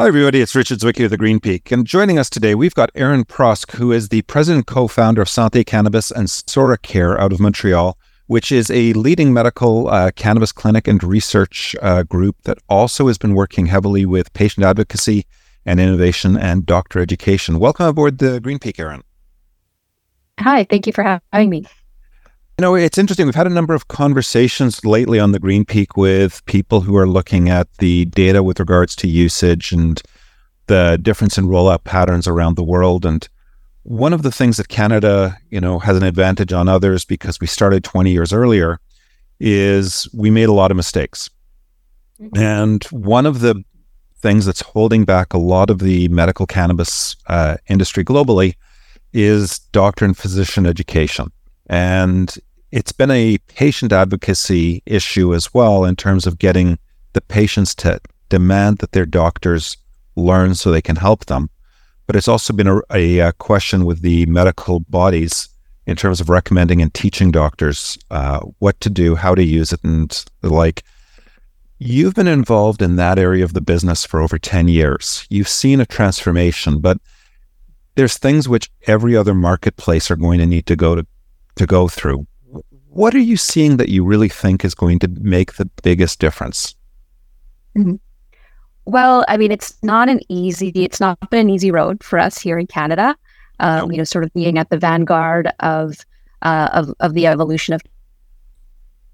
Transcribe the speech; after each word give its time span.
Hi, 0.00 0.08
everybody. 0.08 0.40
It's 0.40 0.54
Richard 0.54 0.78
Zwicky 0.78 1.04
of 1.04 1.10
the 1.10 1.18
Green 1.18 1.40
Peak. 1.40 1.70
And 1.70 1.86
joining 1.86 2.18
us 2.18 2.30
today, 2.30 2.54
we've 2.54 2.72
got 2.72 2.88
Erin 2.94 3.22
Prosk, 3.26 3.72
who 3.72 3.92
is 3.92 4.08
the 4.08 4.22
president 4.22 4.66
co 4.66 4.88
founder 4.88 5.20
of 5.20 5.28
Santé 5.28 5.62
Cannabis 5.66 6.10
and 6.10 6.30
Sora 6.30 6.78
Care 6.78 7.20
out 7.20 7.34
of 7.34 7.38
Montreal, 7.38 7.98
which 8.26 8.50
is 8.50 8.70
a 8.70 8.94
leading 8.94 9.34
medical 9.34 9.88
uh, 9.88 10.10
cannabis 10.12 10.52
clinic 10.52 10.88
and 10.88 11.04
research 11.04 11.76
uh, 11.82 12.02
group 12.02 12.36
that 12.44 12.56
also 12.66 13.08
has 13.08 13.18
been 13.18 13.34
working 13.34 13.66
heavily 13.66 14.06
with 14.06 14.32
patient 14.32 14.64
advocacy 14.64 15.26
and 15.66 15.78
innovation 15.78 16.34
and 16.34 16.64
doctor 16.64 17.00
education. 17.00 17.58
Welcome 17.58 17.84
aboard 17.84 18.16
the 18.16 18.40
Green 18.40 18.58
Peak, 18.58 18.78
Erin. 18.78 19.02
Hi, 20.38 20.64
thank 20.64 20.86
you 20.86 20.94
for 20.94 21.04
having 21.30 21.50
me. 21.50 21.66
You 22.60 22.66
know, 22.66 22.74
it's 22.74 22.98
interesting. 22.98 23.24
We've 23.24 23.34
had 23.34 23.46
a 23.46 23.48
number 23.48 23.72
of 23.72 23.88
conversations 23.88 24.84
lately 24.84 25.18
on 25.18 25.32
the 25.32 25.38
Green 25.38 25.64
Peak 25.64 25.96
with 25.96 26.44
people 26.44 26.82
who 26.82 26.94
are 26.94 27.08
looking 27.08 27.48
at 27.48 27.72
the 27.78 28.04
data 28.04 28.42
with 28.42 28.60
regards 28.60 28.94
to 28.96 29.08
usage 29.08 29.72
and 29.72 29.98
the 30.66 30.98
difference 31.00 31.38
in 31.38 31.46
rollout 31.46 31.84
patterns 31.84 32.28
around 32.28 32.56
the 32.56 32.62
world. 32.62 33.06
And 33.06 33.26
one 33.84 34.12
of 34.12 34.20
the 34.20 34.30
things 34.30 34.58
that 34.58 34.68
Canada, 34.68 35.38
you 35.48 35.58
know, 35.58 35.78
has 35.78 35.96
an 35.96 36.02
advantage 36.02 36.52
on 36.52 36.68
others 36.68 37.02
because 37.06 37.40
we 37.40 37.46
started 37.46 37.82
20 37.82 38.10
years 38.10 38.30
earlier 38.30 38.78
is 39.38 40.06
we 40.12 40.28
made 40.30 40.50
a 40.50 40.52
lot 40.52 40.70
of 40.70 40.76
mistakes. 40.76 41.30
Mm-hmm. 42.20 42.42
And 42.42 42.84
one 42.90 43.24
of 43.24 43.40
the 43.40 43.64
things 44.18 44.44
that's 44.44 44.60
holding 44.60 45.06
back 45.06 45.32
a 45.32 45.38
lot 45.38 45.70
of 45.70 45.78
the 45.78 46.08
medical 46.08 46.46
cannabis 46.46 47.16
uh, 47.26 47.56
industry 47.68 48.04
globally 48.04 48.56
is 49.14 49.60
doctor 49.72 50.04
and 50.04 50.14
physician 50.14 50.66
education. 50.66 51.32
And 51.70 52.36
it's 52.72 52.92
been 52.92 53.10
a 53.10 53.38
patient 53.48 53.92
advocacy 53.92 54.82
issue 54.86 55.34
as 55.34 55.52
well 55.52 55.84
in 55.84 55.96
terms 55.96 56.26
of 56.26 56.38
getting 56.38 56.78
the 57.12 57.20
patients 57.20 57.74
to 57.74 58.00
demand 58.28 58.78
that 58.78 58.92
their 58.92 59.06
doctors 59.06 59.76
learn 60.14 60.54
so 60.54 60.70
they 60.70 60.82
can 60.82 60.96
help 60.96 61.26
them. 61.26 61.50
But 62.06 62.16
it's 62.16 62.28
also 62.28 62.52
been 62.52 62.68
a, 62.68 62.80
a, 62.92 63.18
a 63.18 63.32
question 63.32 63.84
with 63.84 64.02
the 64.02 64.26
medical 64.26 64.80
bodies 64.80 65.48
in 65.86 65.96
terms 65.96 66.20
of 66.20 66.28
recommending 66.28 66.80
and 66.80 66.92
teaching 66.94 67.30
doctors 67.32 67.98
uh, 68.10 68.40
what 68.58 68.80
to 68.80 68.90
do, 68.90 69.16
how 69.16 69.34
to 69.34 69.42
use 69.42 69.72
it, 69.72 69.82
and 69.82 70.24
the 70.40 70.50
like. 70.50 70.84
You've 71.78 72.14
been 72.14 72.28
involved 72.28 72.82
in 72.82 72.96
that 72.96 73.18
area 73.18 73.42
of 73.42 73.54
the 73.54 73.60
business 73.60 74.04
for 74.04 74.20
over 74.20 74.38
10 74.38 74.68
years. 74.68 75.26
You've 75.30 75.48
seen 75.48 75.80
a 75.80 75.86
transformation, 75.86 76.80
but 76.80 76.98
there's 77.94 78.18
things 78.18 78.48
which 78.48 78.70
every 78.86 79.16
other 79.16 79.34
marketplace 79.34 80.10
are 80.10 80.16
going 80.16 80.38
to 80.38 80.46
need 80.46 80.66
to 80.66 80.76
go 80.76 80.94
to, 80.94 81.06
to 81.56 81.66
go 81.66 81.88
through 81.88 82.26
what 82.90 83.14
are 83.14 83.20
you 83.20 83.36
seeing 83.36 83.76
that 83.76 83.88
you 83.88 84.04
really 84.04 84.28
think 84.28 84.64
is 84.64 84.74
going 84.74 84.98
to 84.98 85.08
make 85.20 85.54
the 85.54 85.66
biggest 85.82 86.18
difference? 86.18 86.74
Mm-hmm. 87.76 87.96
Well, 88.84 89.24
I 89.28 89.36
mean, 89.36 89.52
it's 89.52 89.80
not 89.82 90.08
an 90.08 90.20
easy, 90.28 90.72
it's 90.74 91.00
not 91.00 91.30
been 91.30 91.40
an 91.40 91.50
easy 91.50 91.70
road 91.70 92.02
for 92.02 92.18
us 92.18 92.38
here 92.38 92.58
in 92.58 92.66
Canada. 92.66 93.16
Um, 93.60 93.92
you 93.92 93.98
know, 93.98 94.04
sort 94.04 94.24
of 94.24 94.32
being 94.32 94.58
at 94.58 94.70
the 94.70 94.78
vanguard 94.78 95.50
of, 95.60 95.98
uh, 96.40 96.70
of 96.72 96.94
of 97.00 97.12
the 97.12 97.26
evolution 97.26 97.74
of 97.74 97.82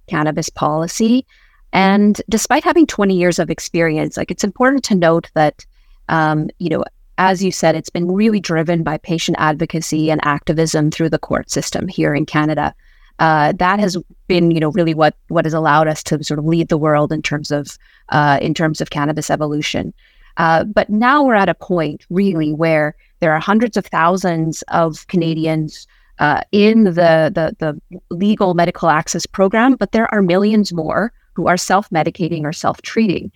cannabis 0.07 0.49
policy. 0.49 1.27
And 1.73 2.23
despite 2.29 2.63
having 2.63 2.87
20 2.87 3.15
years 3.17 3.41
of 3.41 3.51
experience, 3.51 4.17
like 4.17 4.31
it's 4.31 4.45
important 4.45 4.85
to 4.85 4.95
note 4.95 5.31
that, 5.35 5.67
um, 6.09 6.49
you 6.61 6.71
know, 6.71 6.85
as 7.19 7.43
you 7.43 7.51
said, 7.51 7.75
it's 7.75 7.91
been 7.91 8.11
really 8.11 8.39
driven 8.39 8.85
by 8.85 8.99
patient 8.99 9.37
advocacy 9.41 10.13
and 10.13 10.25
activism 10.25 10.93
through 10.93 11.11
the 11.11 11.19
court 11.19 11.51
system 11.51 11.89
here 11.89 12.15
in 12.15 12.25
Canada 12.25 12.73
uh, 13.19 13.53
that 13.53 13.81
has 13.81 13.97
been, 14.27 14.51
you 14.51 14.61
know, 14.61 14.71
really 14.71 14.95
what 14.95 15.17
what 15.29 15.45
has 15.45 15.55
allowed 15.55 15.89
us 15.89 16.03
to 16.05 16.23
sort 16.23 16.39
of 16.39 16.45
lead 16.45 16.69
the 16.69 16.79
world 16.79 17.13
in 17.13 17.23
terms 17.23 17.51
of 17.51 17.79
uh, 18.11 18.39
in 18.43 18.55
terms 18.55 18.81
of 18.81 18.91
cannabis 18.91 19.31
evolution. 19.31 19.93
Uh, 20.37 20.65
but 20.65 20.91
now 20.91 21.23
we're 21.23 21.35
at 21.35 21.49
a 21.49 21.55
point 21.55 22.05
really 22.11 22.53
where 22.53 22.95
there 23.21 23.33
are 23.33 23.41
hundreds 23.41 23.77
of 23.77 23.87
thousands 23.87 24.63
of 24.69 25.07
Canadians 25.07 25.87
uh, 26.19 26.43
in 26.53 26.85
the, 26.85 27.33
the 27.35 27.57
the 27.59 27.81
legal 28.11 28.55
medical 28.55 28.91
access 28.91 29.27
program, 29.27 29.77
but 29.77 29.93
there 29.93 30.13
are 30.13 30.23
millions 30.23 30.73
more 30.73 31.13
who 31.35 31.47
are 31.47 31.57
self 31.57 31.89
medicating 31.91 32.45
or 32.45 32.53
self 32.53 32.83
treating. 32.83 33.31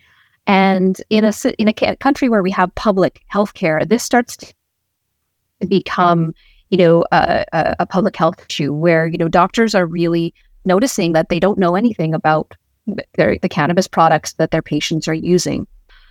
And 0.47 1.01
in 1.11 1.25
a 1.25 1.33
in 1.59 1.69
a 1.69 1.97
country 1.97 2.29
where 2.29 2.43
we 2.43 2.51
have 2.51 2.75
public 2.75 3.23
health 3.29 3.55
care, 3.55 3.85
this 3.85 4.03
starts 4.03 4.37
to 4.37 4.55
become 5.67 6.35
you 6.71 6.79
know, 6.79 7.05
a, 7.13 7.45
a 7.79 7.87
public 7.87 8.17
health 8.17 8.45
issue 8.49 8.73
where, 8.73 9.07
you 9.07 9.19
know, 9.19 9.29
doctors 9.29 9.75
are 9.75 9.87
really 9.87 10.33
noticing 10.65 11.13
that 11.13 11.29
they 11.29 11.41
don't 11.41 11.59
know 11.59 11.75
anything 11.75 12.15
about 12.15 12.55
their, 13.15 13.39
the 13.39 13.49
cannabis 13.49 13.89
products 13.89 14.35
that 14.35 14.51
their 14.51 14.63
patients 14.63 15.09
are 15.09 15.15
using. 15.15 15.67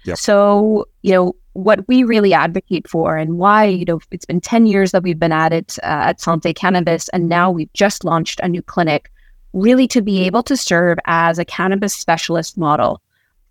Yep. 0.05 0.17
So, 0.17 0.85
you 1.01 1.13
know, 1.13 1.35
what 1.53 1.87
we 1.87 2.03
really 2.03 2.33
advocate 2.33 2.87
for 2.87 3.17
and 3.17 3.37
why, 3.37 3.65
you 3.65 3.85
know, 3.85 3.99
it's 4.11 4.25
been 4.25 4.41
10 4.41 4.65
years 4.65 4.91
that 4.91 5.03
we've 5.03 5.19
been 5.19 5.31
at 5.31 5.51
it 5.51 5.77
uh, 5.83 6.11
at 6.11 6.19
Santé 6.19 6.55
Cannabis, 6.55 7.09
and 7.09 7.27
now 7.27 7.51
we've 7.51 7.71
just 7.73 8.03
launched 8.03 8.39
a 8.41 8.47
new 8.47 8.61
clinic, 8.61 9.11
really 9.53 9.87
to 9.87 10.01
be 10.01 10.25
able 10.25 10.43
to 10.43 10.55
serve 10.55 10.97
as 11.05 11.39
a 11.39 11.45
cannabis 11.45 11.93
specialist 11.93 12.57
model 12.57 13.01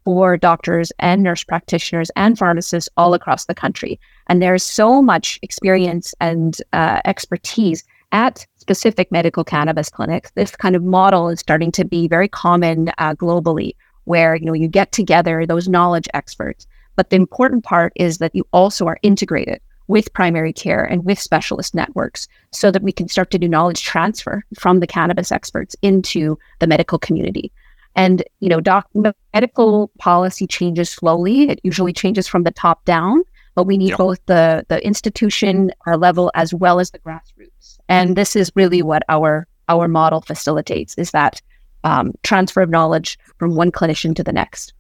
for 0.08 0.38
doctors 0.38 0.91
and 1.00 1.22
nurse 1.22 1.44
practitioners 1.44 2.10
and 2.16 2.38
pharmacists 2.38 2.88
all 2.96 3.12
across 3.12 3.44
the 3.44 3.54
country. 3.54 4.00
And 4.28 4.41
there's 4.41 4.62
so 4.62 5.02
much 5.02 5.38
experience 5.42 6.14
and 6.19 6.56
uh, 6.72 7.02
expertise 7.04 7.84
at 8.10 8.46
specific 8.56 9.12
medical 9.12 9.44
cannabis 9.44 9.91
clinics. 9.91 10.30
This 10.30 10.56
kind 10.56 10.74
of 10.74 10.82
model 10.82 11.28
is 11.28 11.41
starting 11.41 11.70
to 11.72 11.84
be 11.84 12.08
very 12.08 12.26
common 12.26 12.91
uh, 12.96 13.16
globally, 13.16 13.72
where 14.04 14.34
you 14.34 14.46
know 14.46 14.54
you 14.54 14.66
get 14.66 14.92
together 14.92 15.44
those 15.44 15.69
knowledge 15.69 16.08
experts. 16.14 16.66
But 16.96 17.10
the 17.10 17.16
important 17.16 17.64
part 17.64 17.92
is 17.94 18.16
that 18.16 18.34
you 18.34 18.46
also 18.50 18.86
are 18.86 18.98
integrated 19.02 19.60
with 19.88 20.14
primary 20.14 20.54
care 20.54 20.84
and 20.84 21.04
with 21.04 21.19
specialist 21.19 21.75
networks 21.75 22.28
so 22.50 22.70
that 22.70 22.82
we 22.82 22.92
can 22.92 23.08
start 23.08 23.30
to 23.32 23.38
do 23.38 23.46
knowledge 23.46 23.82
transfer 23.82 24.42
from 24.58 24.80
the 24.80 24.86
cannabis 24.86 25.30
experts 25.30 25.76
into 25.82 26.38
the 26.60 26.66
medical 26.66 26.98
community. 26.98 27.52
And, 27.98 28.22
you 28.38 28.48
know, 28.48 28.60
doc- 28.60 28.88
medical 29.34 29.91
policy 29.98 30.47
changes 30.47 30.88
slowly. 30.88 31.50
It 31.50 31.60
usually 31.64 31.92
changes 31.92 32.28
from 32.28 32.44
the 32.44 32.53
top 32.53 32.84
down, 32.84 33.25
but 33.56 33.64
we 33.64 33.76
need 33.76 33.97
both 33.97 34.20
the, 34.26 34.64
the 34.69 34.78
institution 34.86 35.72
our 35.84 35.97
level 35.97 36.31
as 36.37 36.54
well 36.54 36.78
as 36.78 36.92
the 36.92 37.00
grassroots. 37.00 37.78
And 37.88 38.14
this 38.14 38.37
is 38.37 38.53
really 38.54 38.82
what 38.82 39.03
our, 39.08 39.48
our 39.69 39.88
model 39.88 40.20
facilitates 40.20 40.94
is 40.97 41.10
that 41.10 41.42
um, 41.82 42.12
transfer 42.22 42.62
of 42.62 42.70
knowledge 42.70 43.19
from 43.37 43.56
one 43.56 43.72
clinician 43.72 44.14
to 44.14 44.22
the 44.22 44.32
next. 44.32 44.75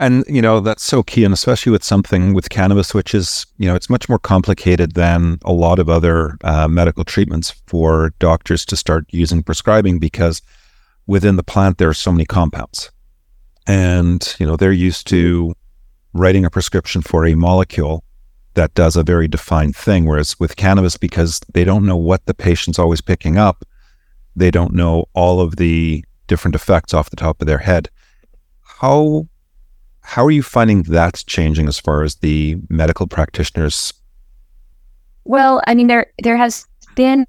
And, 0.00 0.24
you 0.26 0.42
know, 0.42 0.58
that's 0.58 0.82
so 0.82 1.04
key. 1.04 1.22
And 1.24 1.32
especially 1.32 1.70
with 1.70 1.84
something 1.84 2.34
with 2.34 2.50
cannabis, 2.50 2.92
which 2.92 3.14
is, 3.14 3.46
you 3.58 3.68
know, 3.68 3.76
it's 3.76 3.88
much 3.88 4.08
more 4.08 4.18
complicated 4.18 4.94
than 4.94 5.38
a 5.44 5.52
lot 5.52 5.78
of 5.78 5.88
other 5.88 6.36
uh, 6.42 6.66
medical 6.66 7.04
treatments 7.04 7.54
for 7.68 8.12
doctors 8.18 8.64
to 8.66 8.76
start 8.76 9.04
using 9.10 9.44
prescribing 9.44 10.00
because 10.00 10.42
within 11.06 11.36
the 11.36 11.42
plant 11.42 11.78
there 11.78 11.88
are 11.88 11.94
so 11.94 12.12
many 12.12 12.24
compounds. 12.24 12.90
And 13.66 14.34
you 14.38 14.46
know 14.46 14.56
they're 14.56 14.72
used 14.72 15.06
to 15.08 15.54
writing 16.12 16.44
a 16.44 16.50
prescription 16.50 17.02
for 17.02 17.26
a 17.26 17.34
molecule 17.34 18.04
that 18.54 18.74
does 18.74 18.96
a 18.96 19.02
very 19.02 19.28
defined 19.28 19.74
thing 19.74 20.04
whereas 20.04 20.38
with 20.38 20.56
cannabis 20.56 20.98
because 20.98 21.40
they 21.54 21.64
don't 21.64 21.86
know 21.86 21.96
what 21.96 22.26
the 22.26 22.34
patient's 22.34 22.78
always 22.78 23.00
picking 23.00 23.38
up 23.38 23.64
they 24.36 24.50
don't 24.50 24.74
know 24.74 25.06
all 25.14 25.40
of 25.40 25.56
the 25.56 26.04
different 26.26 26.54
effects 26.54 26.94
off 26.94 27.10
the 27.10 27.16
top 27.16 27.40
of 27.40 27.46
their 27.46 27.58
head. 27.58 27.88
How 28.62 29.28
how 30.00 30.24
are 30.24 30.30
you 30.30 30.42
finding 30.42 30.82
that's 30.82 31.22
changing 31.22 31.68
as 31.68 31.78
far 31.78 32.02
as 32.02 32.16
the 32.16 32.56
medical 32.68 33.06
practitioners? 33.06 33.92
Well 35.24 35.62
i 35.66 35.74
mean 35.74 35.86
there 35.86 36.06
there 36.22 36.36
has 36.36 36.66
been 36.96 37.26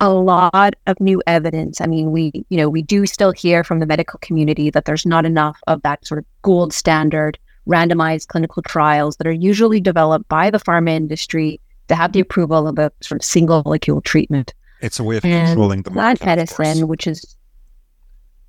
a 0.00 0.10
lot 0.12 0.74
of 0.86 1.00
new 1.00 1.22
evidence. 1.26 1.80
I 1.80 1.86
mean, 1.86 2.12
we, 2.12 2.32
you 2.48 2.56
know, 2.56 2.68
we 2.68 2.82
do 2.82 3.06
still 3.06 3.32
hear 3.32 3.64
from 3.64 3.80
the 3.80 3.86
medical 3.86 4.18
community 4.20 4.70
that 4.70 4.84
there's 4.84 5.06
not 5.06 5.24
enough 5.24 5.58
of 5.66 5.82
that 5.82 6.06
sort 6.06 6.18
of 6.18 6.24
gold 6.42 6.72
standard 6.72 7.38
randomized 7.68 8.28
clinical 8.28 8.62
trials 8.62 9.16
that 9.16 9.26
are 9.26 9.32
usually 9.32 9.80
developed 9.80 10.28
by 10.28 10.50
the 10.50 10.58
pharma 10.58 10.90
industry 10.90 11.60
to 11.88 11.94
have 11.94 12.12
the 12.12 12.20
approval 12.20 12.66
of 12.68 12.78
a 12.78 12.92
sort 13.00 13.20
of 13.20 13.24
single 13.24 13.62
molecule 13.64 14.00
treatment. 14.00 14.54
It's 14.80 14.98
a 14.98 15.04
way 15.04 15.16
of 15.16 15.24
and 15.24 15.48
controlling 15.48 15.82
the 15.82 15.90
plant 15.90 16.20
market, 16.20 16.26
medicine, 16.26 16.88
which 16.88 17.06
is 17.06 17.36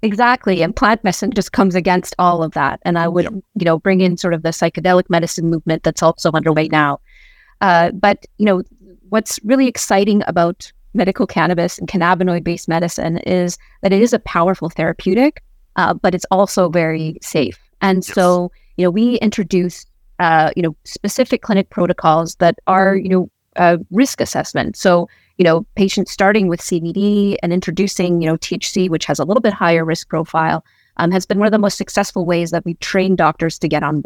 exactly, 0.01 0.61
and 0.61 0.75
plant 0.75 1.03
medicine 1.03 1.31
just 1.31 1.51
comes 1.51 1.75
against 1.75 2.13
all 2.19 2.43
of 2.43 2.51
that. 2.53 2.79
And 2.83 2.97
I 2.97 3.07
would, 3.07 3.23
yep. 3.23 3.33
you 3.33 3.65
know, 3.65 3.79
bring 3.79 4.01
in 4.01 4.17
sort 4.17 4.33
of 4.33 4.43
the 4.43 4.49
psychedelic 4.49 5.09
medicine 5.09 5.49
movement 5.49 5.83
that's 5.83 6.03
also 6.03 6.31
underway 6.31 6.67
now. 6.67 6.99
Uh, 7.61 7.91
but 7.91 8.25
you 8.37 8.45
know, 8.45 8.63
what's 9.09 9.39
really 9.43 9.67
exciting 9.67 10.23
about 10.27 10.71
medical 10.95 11.27
cannabis 11.27 11.77
and 11.77 11.87
cannabinoid 11.87 12.43
based 12.43 12.67
medicine 12.67 13.17
is 13.19 13.57
that 13.81 13.93
it 13.93 14.01
is 14.01 14.13
a 14.13 14.19
powerful 14.19 14.69
therapeutic, 14.69 15.43
uh, 15.75 15.93
but 15.93 16.15
it's 16.15 16.25
also 16.31 16.69
very 16.69 17.17
safe. 17.21 17.59
And 17.81 17.97
yes. 17.97 18.13
so, 18.13 18.51
you 18.77 18.85
know, 18.85 18.91
we 18.91 19.15
introduce, 19.17 19.85
uh, 20.19 20.51
you 20.55 20.63
know, 20.63 20.75
specific 20.85 21.41
clinic 21.41 21.69
protocols 21.69 22.35
that 22.35 22.55
are, 22.67 22.95
you 22.95 23.09
know, 23.09 23.29
uh, 23.57 23.77
risk 23.91 24.21
assessment. 24.21 24.75
So, 24.75 25.07
you 25.37 25.43
know, 25.43 25.65
patients 25.75 26.11
starting 26.11 26.47
with 26.47 26.61
CBD 26.61 27.35
and 27.43 27.53
introducing, 27.53 28.21
you 28.21 28.27
know, 28.27 28.37
THC, 28.37 28.89
which 28.89 29.05
has 29.05 29.19
a 29.19 29.25
little 29.25 29.41
bit 29.41 29.53
higher 29.53 29.85
risk 29.85 30.09
profile, 30.09 30.63
um, 30.97 31.11
has 31.11 31.25
been 31.25 31.39
one 31.39 31.47
of 31.47 31.51
the 31.51 31.59
most 31.59 31.77
successful 31.77 32.25
ways 32.25 32.51
that 32.51 32.65
we 32.65 32.75
train 32.75 33.15
doctors 33.15 33.59
to 33.59 33.67
get 33.67 33.83
on 33.83 34.03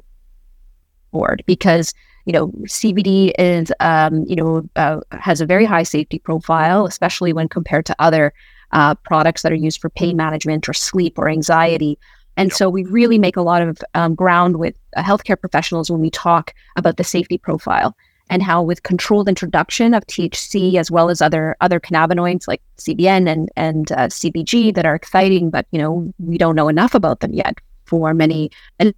board 1.11 1.43
because 1.45 1.93
you 2.29 2.33
know 2.33 2.49
CBD 2.67 3.31
is 3.39 3.73
um, 3.79 4.23
you 4.27 4.35
know 4.35 4.61
uh, 4.75 4.99
has 5.13 5.41
a 5.41 5.47
very 5.47 5.65
high 5.65 5.81
safety 5.81 6.19
profile, 6.19 6.85
especially 6.85 7.33
when 7.33 7.49
compared 7.49 7.87
to 7.87 7.95
other 7.97 8.31
uh, 8.71 8.93
products 8.93 9.41
that 9.41 9.51
are 9.51 9.55
used 9.55 9.81
for 9.81 9.89
pain 9.89 10.15
management 10.15 10.69
or 10.69 10.73
sleep 10.73 11.17
or 11.17 11.27
anxiety. 11.27 11.97
And 12.37 12.53
so 12.53 12.69
we 12.69 12.83
really 12.83 13.17
make 13.17 13.35
a 13.35 13.41
lot 13.41 13.63
of 13.63 13.79
um, 13.95 14.13
ground 14.13 14.57
with 14.57 14.75
uh, 14.95 15.01
healthcare 15.01 15.39
professionals 15.41 15.89
when 15.89 16.01
we 16.01 16.11
talk 16.11 16.53
about 16.75 16.97
the 16.97 17.03
safety 17.03 17.39
profile 17.39 17.97
and 18.29 18.43
how 18.43 18.61
with 18.61 18.83
controlled 18.83 19.27
introduction 19.27 19.95
of 19.95 20.05
THC 20.05 20.75
as 20.75 20.91
well 20.91 21.09
as 21.09 21.23
other 21.23 21.57
other 21.61 21.79
cannabinoids 21.79 22.47
like 22.47 22.61
CBN 22.77 23.27
and 23.27 23.49
and 23.55 23.91
uh, 23.93 24.05
CBG 24.05 24.75
that 24.75 24.85
are 24.85 24.93
exciting, 24.93 25.49
but 25.49 25.65
you 25.71 25.81
know 25.81 26.13
we 26.19 26.37
don't 26.37 26.55
know 26.55 26.69
enough 26.69 26.93
about 26.93 27.21
them 27.21 27.33
yet 27.33 27.57
for 27.85 28.13
many 28.13 28.51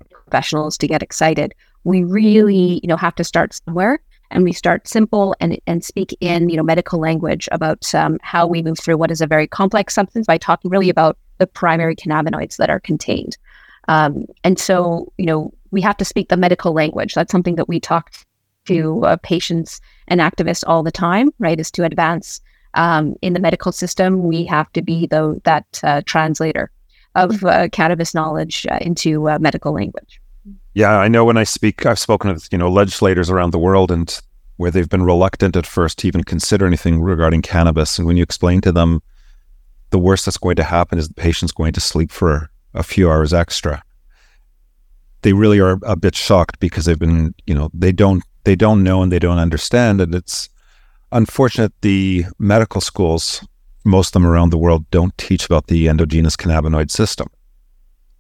professionals 0.09 0.77
to 0.79 0.85
get 0.85 1.01
excited. 1.01 1.55
We 1.83 2.03
really 2.03 2.79
you 2.83 2.87
know 2.87 2.97
have 2.97 3.15
to 3.15 3.23
start 3.23 3.53
somewhere, 3.53 3.99
and 4.29 4.43
we 4.43 4.53
start 4.53 4.87
simple 4.87 5.35
and 5.39 5.59
and 5.67 5.83
speak 5.83 6.15
in 6.19 6.49
you 6.49 6.57
know 6.57 6.63
medical 6.63 6.99
language 6.99 7.47
about 7.51 7.93
um, 7.95 8.17
how 8.21 8.47
we 8.47 8.61
move 8.61 8.79
through 8.79 8.97
what 8.97 9.11
is 9.11 9.21
a 9.21 9.27
very 9.27 9.47
complex 9.47 9.93
substance 9.93 10.27
by 10.27 10.37
talking 10.37 10.71
really 10.71 10.89
about 10.89 11.17
the 11.37 11.47
primary 11.47 11.95
cannabinoids 11.95 12.57
that 12.57 12.69
are 12.69 12.79
contained. 12.79 13.37
Um, 13.87 14.25
and 14.43 14.59
so 14.59 15.11
you 15.17 15.25
know 15.25 15.53
we 15.71 15.81
have 15.81 15.97
to 15.97 16.05
speak 16.05 16.29
the 16.29 16.37
medical 16.37 16.73
language. 16.73 17.13
That's 17.13 17.31
something 17.31 17.55
that 17.55 17.69
we 17.69 17.79
talk 17.79 18.11
to 18.65 19.03
uh, 19.05 19.17
patients 19.23 19.81
and 20.07 20.21
activists 20.21 20.63
all 20.67 20.83
the 20.83 20.91
time, 20.91 21.31
right? 21.39 21.59
Is 21.59 21.71
to 21.71 21.83
advance 21.83 22.41
um, 22.73 23.15
in 23.21 23.33
the 23.33 23.39
medical 23.39 23.71
system. 23.71 24.23
We 24.23 24.45
have 24.45 24.71
to 24.73 24.81
be 24.81 25.07
the 25.07 25.41
that 25.43 25.79
uh, 25.83 26.01
translator 26.05 26.71
of 27.15 27.43
uh, 27.43 27.67
cannabis 27.69 28.13
knowledge 28.13 28.65
uh, 28.69 28.77
into 28.81 29.29
uh, 29.29 29.39
medical 29.39 29.73
language. 29.73 30.20
Yeah, 30.73 30.97
I 30.97 31.09
know 31.09 31.25
when 31.25 31.37
I 31.37 31.43
speak, 31.43 31.85
I've 31.85 31.99
spoken 31.99 32.31
with 32.31 32.47
you 32.51 32.57
know 32.57 32.69
legislators 32.69 33.29
around 33.29 33.51
the 33.51 33.59
world 33.59 33.91
and 33.91 34.19
where 34.57 34.71
they've 34.71 34.87
been 34.87 35.03
reluctant 35.03 35.55
at 35.55 35.65
first 35.65 35.99
to 35.99 36.07
even 36.07 36.23
consider 36.23 36.65
anything 36.65 37.01
regarding 37.01 37.41
cannabis. 37.41 37.97
And 37.97 38.07
when 38.07 38.15
you 38.15 38.23
explain 38.23 38.61
to 38.61 38.71
them, 38.71 39.01
the 39.89 39.99
worst 39.99 40.25
that's 40.25 40.37
going 40.37 40.55
to 40.57 40.63
happen 40.63 40.99
is 40.99 41.07
the 41.07 41.13
patient's 41.13 41.51
going 41.51 41.73
to 41.73 41.81
sleep 41.81 42.11
for 42.11 42.49
a 42.73 42.83
few 42.83 43.09
hours 43.09 43.33
extra. 43.33 43.83
They 45.23 45.33
really 45.33 45.59
are 45.59 45.79
a 45.83 45.95
bit 45.95 46.15
shocked 46.15 46.59
because 46.59 46.85
they've 46.85 46.97
been, 46.97 47.35
you 47.45 47.53
know, 47.53 47.69
they 47.73 47.91
don't 47.91 48.23
they 48.43 48.55
don't 48.55 48.83
know 48.83 49.01
and 49.03 49.11
they 49.11 49.19
don't 49.19 49.37
understand. 49.37 49.99
And 49.99 50.15
it's 50.15 50.49
unfortunate 51.11 51.73
the 51.81 52.25
medical 52.39 52.81
schools, 52.81 53.45
most 53.83 54.09
of 54.09 54.13
them 54.13 54.25
around 54.25 54.51
the 54.51 54.57
world, 54.57 54.89
don't 54.89 55.17
teach 55.17 55.45
about 55.45 55.67
the 55.67 55.87
endogenous 55.87 56.35
cannabinoid 56.35 56.91
system. 56.91 57.27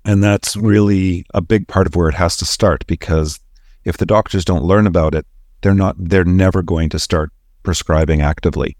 And 0.03 0.23
that's 0.23 0.55
really 0.55 1.25
a 1.33 1.41
big 1.41 1.67
part 1.67 1.87
of 1.87 1.95
where 1.95 2.09
it 2.09 2.15
has 2.15 2.37
to 2.37 2.45
start 2.45 2.85
because 2.87 3.39
if 3.83 3.97
the 3.97 4.05
doctors 4.05 4.45
don't 4.45 4.63
learn 4.63 4.87
about 4.87 5.13
it, 5.13 5.25
they're 5.61 5.75
not 5.75 5.95
they're 5.99 6.23
never 6.23 6.61
going 6.63 6.89
to 6.89 6.99
start 6.99 7.31
prescribing 7.63 8.21
actively. 8.21 8.75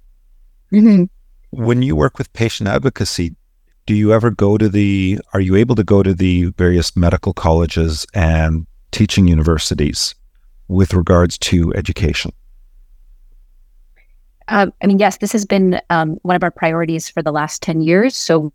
Mm-hmm. 0.71 1.05
When 1.51 1.81
you 1.81 1.95
work 1.95 2.17
with 2.17 2.31
patient 2.33 2.69
advocacy, 2.69 3.35
do 3.85 3.93
you 3.93 4.13
ever 4.13 4.31
go 4.31 4.57
to 4.57 4.69
the 4.69 5.19
are 5.33 5.39
you 5.39 5.55
able 5.55 5.75
to 5.75 5.83
go 5.83 6.01
to 6.01 6.13
the 6.13 6.45
various 6.57 6.95
medical 6.95 7.33
colleges 7.33 8.05
and 8.13 8.65
teaching 8.91 9.27
universities 9.27 10.15
with 10.67 10.93
regards 10.93 11.37
to 11.37 11.73
education? 11.75 12.31
Um, 14.47 14.73
I 14.81 14.87
mean, 14.87 14.99
yes, 14.99 15.17
this 15.17 15.31
has 15.31 15.45
been 15.45 15.79
um, 15.89 16.17
one 16.23 16.35
of 16.35 16.43
our 16.43 16.51
priorities 16.51 17.07
for 17.07 17.21
the 17.21 17.31
last 17.31 17.61
10 17.61 17.81
years. 17.81 18.15
So 18.15 18.51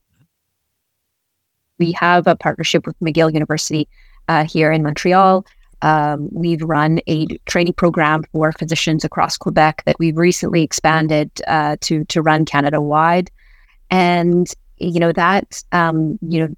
we 1.78 1.92
have 1.92 2.26
a 2.26 2.36
partnership 2.36 2.86
with 2.86 2.98
McGill 3.00 3.32
University 3.32 3.88
uh, 4.28 4.44
here 4.44 4.72
in 4.72 4.82
Montreal. 4.82 5.46
Um, 5.82 6.28
we've 6.32 6.62
run 6.62 7.00
a 7.06 7.26
training 7.46 7.74
program 7.74 8.24
for 8.32 8.50
physicians 8.52 9.04
across 9.04 9.36
Quebec 9.36 9.82
that 9.84 9.96
we've 9.98 10.16
recently 10.16 10.62
expanded 10.62 11.30
uh, 11.46 11.76
to 11.82 12.04
to 12.06 12.22
run 12.22 12.44
Canada 12.44 12.80
wide, 12.80 13.30
and 13.90 14.48
you 14.78 14.98
know 14.98 15.12
that 15.12 15.62
um, 15.72 16.18
you 16.22 16.40
know 16.40 16.54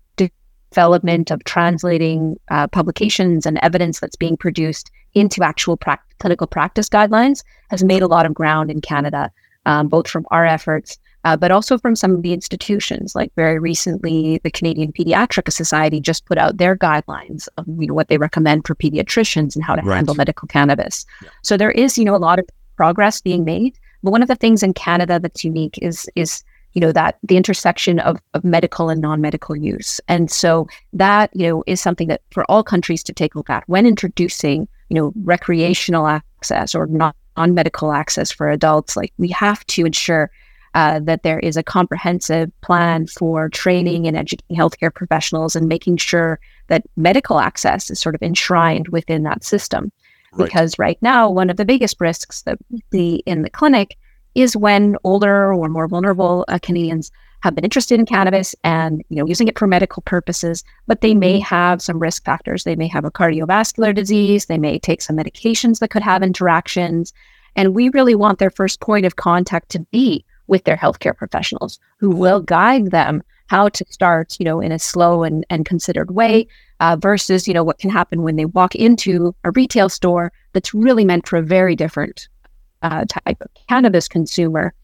development 0.71 1.31
of 1.31 1.43
translating 1.45 2.39
uh, 2.51 2.67
publications 2.69 3.47
and 3.47 3.59
evidence 3.63 4.01
that's 4.01 4.17
being 4.17 4.37
produced 4.37 4.91
into 5.15 5.43
actual 5.43 5.77
pra- 5.77 5.99
clinical 6.21 6.47
practice 6.47 6.89
guidelines 6.89 7.43
has 7.71 7.83
made 7.83 8.03
a 8.03 8.07
lot 8.07 8.27
of 8.27 8.35
ground 8.35 8.71
in 8.71 8.81
Canada, 8.81 9.31
um, 9.67 9.89
both 9.89 10.09
from 10.09 10.27
our 10.31 10.45
efforts, 10.45 10.99
uh, 11.29 11.37
but 11.37 11.51
also 11.51 11.77
from 11.77 11.95
some 11.95 12.15
of 12.15 12.23
the 12.23 12.33
institutions. 12.33 13.15
Like 13.15 13.31
very 13.37 13.59
recently, 13.59 14.41
the 14.45 14.51
Canadian 14.51 14.93
Pediatric 14.93 15.53
Society 15.53 16.01
just 16.01 16.25
put 16.25 16.39
out 16.39 16.57
their 16.57 16.75
guidelines 16.75 17.49
of 17.59 17.67
you 17.69 17.89
know, 17.89 17.95
what 17.95 18.09
they 18.09 18.17
recommend 18.17 18.67
for 18.67 18.75
pediatricians 18.75 19.55
and 19.55 19.63
how 19.63 19.77
to 19.77 19.83
right. 19.83 19.97
handle 19.97 20.15
medical 20.15 20.49
cannabis. 20.49 21.05
Yeah. 21.23 21.29
So 21.43 21.59
there 21.59 21.71
is, 21.71 21.99
you 21.99 22.05
know, 22.07 22.17
a 22.17 22.25
lot 22.31 22.39
of 22.39 22.47
progress 22.77 23.21
being 23.21 23.45
made. 23.45 23.79
But 24.03 24.13
one 24.13 24.23
of 24.23 24.29
the 24.29 24.37
things 24.37 24.63
in 24.63 24.73
Canada 24.73 25.19
that's 25.21 25.45
unique 25.45 25.79
is 25.83 26.09
is 26.17 26.43
you 26.73 26.81
know 26.81 26.93
that 26.93 27.19
the 27.23 27.37
intersection 27.37 27.99
of, 27.99 28.19
of 28.35 28.45
medical 28.45 28.89
and 28.89 29.01
non-medical 29.01 29.57
use 29.57 30.01
and 30.07 30.31
so 30.31 30.69
that 30.93 31.31
you 31.35 31.49
know 31.49 31.65
is 31.67 31.81
something 31.81 32.09
that 32.09 32.21
for 32.31 32.45
all 32.49 32.63
countries 32.63 33.03
to 33.03 33.13
take 33.13 33.35
a 33.35 33.39
look 33.39 33.51
at 33.51 33.65
when 33.69 33.87
introducing 33.87 34.69
you 34.89 34.95
know 34.95 35.13
recreational 35.25 36.07
access 36.07 36.75
or 36.75 36.87
non- 36.87 37.15
non-medical 37.37 37.91
access 37.91 38.31
for 38.31 38.49
adults 38.51 38.97
like 38.97 39.13
we 39.17 39.29
have 39.29 39.67
to 39.67 39.87
ensure 39.87 40.31
uh, 40.79 41.01
that 41.01 41.25
there 41.25 41.41
is 41.41 41.57
a 41.57 41.63
comprehensive 41.65 42.53
plan 42.61 43.05
for 43.09 43.49
training 43.49 44.07
and 44.07 44.17
educating 44.17 44.57
healthcare 44.57 44.95
professionals 44.95 45.57
and 45.57 45.67
making 45.67 45.97
sure 45.97 46.39
that 46.69 46.85
medical 46.97 47.41
access 47.41 47.91
is 47.91 47.99
sort 47.99 48.15
of 48.15 48.23
enshrined 48.23 48.87
within 48.87 49.25
that 49.25 49.43
system 49.43 49.91
right. 50.35 50.45
because 50.45 50.79
right 50.79 50.97
now 51.03 51.29
one 51.29 51.51
of 51.51 51.57
the 51.57 51.65
biggest 51.65 52.01
risks 52.01 52.43
that 52.43 52.59
we 52.71 52.81
see 52.93 53.17
in 53.27 53.43
the 53.43 53.51
clinic 53.51 53.97
is 54.37 54.57
when 54.57 54.97
older 55.03 55.53
or 55.53 55.69
more 55.69 55.89
vulnerable 55.89 56.45
uh, 56.47 56.61
Canadians 56.63 57.11
have 57.41 57.57
been 57.57 57.65
interested 57.65 57.99
in 57.99 58.07
cannabis 58.07 58.55
and 58.63 59.03
you 59.09 59.17
know 59.17 59.27
using 59.27 59.49
it 59.49 59.59
for 59.59 59.67
medical 59.67 60.03
purposes, 60.03 60.63
but 60.87 61.01
they 61.01 61.13
may 61.13 61.41
have 61.41 61.83
some 61.83 61.99
risk 61.99 62.25
factors. 62.25 62.63
They 62.63 62.77
may 62.77 62.87
have 62.87 63.05
a 63.05 63.11
cardiovascular 63.11 63.93
disease. 63.93 64.47
They 64.47 64.59
may 64.59 64.79
take 64.79 65.03
some 65.03 65.17
medications 65.17 65.81
that 65.81 65.91
could 65.91 66.03
have 66.03 66.23
interactions, 66.23 67.13
and 67.57 67.75
we 67.75 67.89
really 67.89 68.15
want 68.15 68.39
their 68.39 68.51
first 68.51 68.81
point 68.81 69.05
of 69.05 69.17
contact 69.17 69.71
to 69.71 69.81
be 69.91 70.25
with 70.49 70.65
their 70.65 70.77
healthcare 70.77 71.17
professionals 71.17 71.79
who 71.99 72.11
will 72.11 72.41
guide 72.41 72.91
them 72.91 73.23
how 73.49 73.69
to 73.69 73.85
start, 73.89 74.37
you 74.39 74.45
know, 74.45 74.61
in 74.61 74.73
a 74.73 74.79
slow 74.79 75.23
and, 75.23 75.45
and 75.49 75.65
considered 75.65 76.11
way 76.11 76.47
uh, 76.81 76.97
versus, 76.97 77.49
you 77.49 77.55
know, 77.55 77.65
what 77.65 77.79
can 77.79 77.91
happen 77.91 78.23
when 78.23 78.37
they 78.37 78.45
walk 78.45 78.75
into 78.75 79.35
a 79.45 79.51
retail 79.53 79.89
store 79.89 80.33
that's 80.53 80.75
really 80.75 81.05
meant 81.05 81.27
for 81.27 81.39
a 81.39 81.43
very 81.43 81.75
different 81.75 82.29
uh, 82.83 83.05
type 83.07 83.41
of 83.41 83.49
cannabis 83.69 84.09
consumer. 84.09 84.75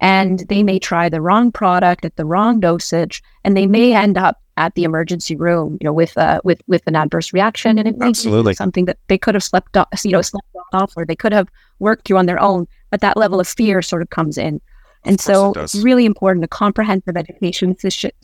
And 0.00 0.40
they 0.48 0.62
may 0.62 0.78
try 0.78 1.08
the 1.08 1.20
wrong 1.20 1.52
product 1.52 2.04
at 2.04 2.16
the 2.16 2.24
wrong 2.24 2.60
dosage, 2.60 3.22
and 3.44 3.56
they 3.56 3.66
may 3.66 3.94
end 3.94 4.16
up 4.16 4.40
at 4.56 4.74
the 4.74 4.84
emergency 4.84 5.36
room, 5.36 5.76
you 5.80 5.84
know, 5.84 5.92
with 5.92 6.16
uh, 6.16 6.40
with 6.42 6.62
with 6.66 6.82
an 6.86 6.96
adverse 6.96 7.32
reaction, 7.32 7.78
and 7.78 7.86
it 7.86 7.98
may 7.98 8.08
Absolutely. 8.08 8.52
be 8.52 8.56
something 8.56 8.84
that 8.86 8.98
they 9.08 9.18
could 9.18 9.34
have 9.34 9.44
slept 9.44 9.76
off, 9.76 9.88
you 10.04 10.12
know, 10.12 10.22
slept 10.22 10.46
off, 10.72 10.92
or 10.96 11.04
they 11.04 11.16
could 11.16 11.32
have 11.32 11.48
worked 11.80 12.06
through 12.06 12.16
on 12.16 12.26
their 12.26 12.40
own. 12.40 12.66
But 12.90 13.00
that 13.02 13.16
level 13.16 13.40
of 13.40 13.48
fear 13.48 13.82
sort 13.82 14.02
of 14.02 14.10
comes 14.10 14.38
in, 14.38 14.60
and 15.04 15.20
so 15.20 15.52
it 15.52 15.58
it's 15.58 15.74
really 15.76 16.04
important 16.04 16.44
a 16.44 16.48
comprehensive 16.48 17.16
education 17.16 17.76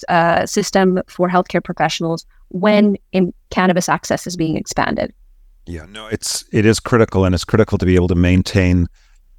uh, 0.08 0.46
system 0.46 1.00
for 1.06 1.28
healthcare 1.28 1.62
professionals 1.62 2.26
when 2.48 2.96
cannabis 3.50 3.88
access 3.88 4.26
is 4.26 4.36
being 4.36 4.56
expanded. 4.56 5.12
Yeah, 5.66 5.86
no, 5.88 6.06
it's 6.06 6.44
it 6.52 6.64
is 6.64 6.78
critical, 6.78 7.24
and 7.24 7.34
it's 7.34 7.44
critical 7.44 7.78
to 7.78 7.86
be 7.86 7.96
able 7.96 8.08
to 8.08 8.14
maintain 8.14 8.86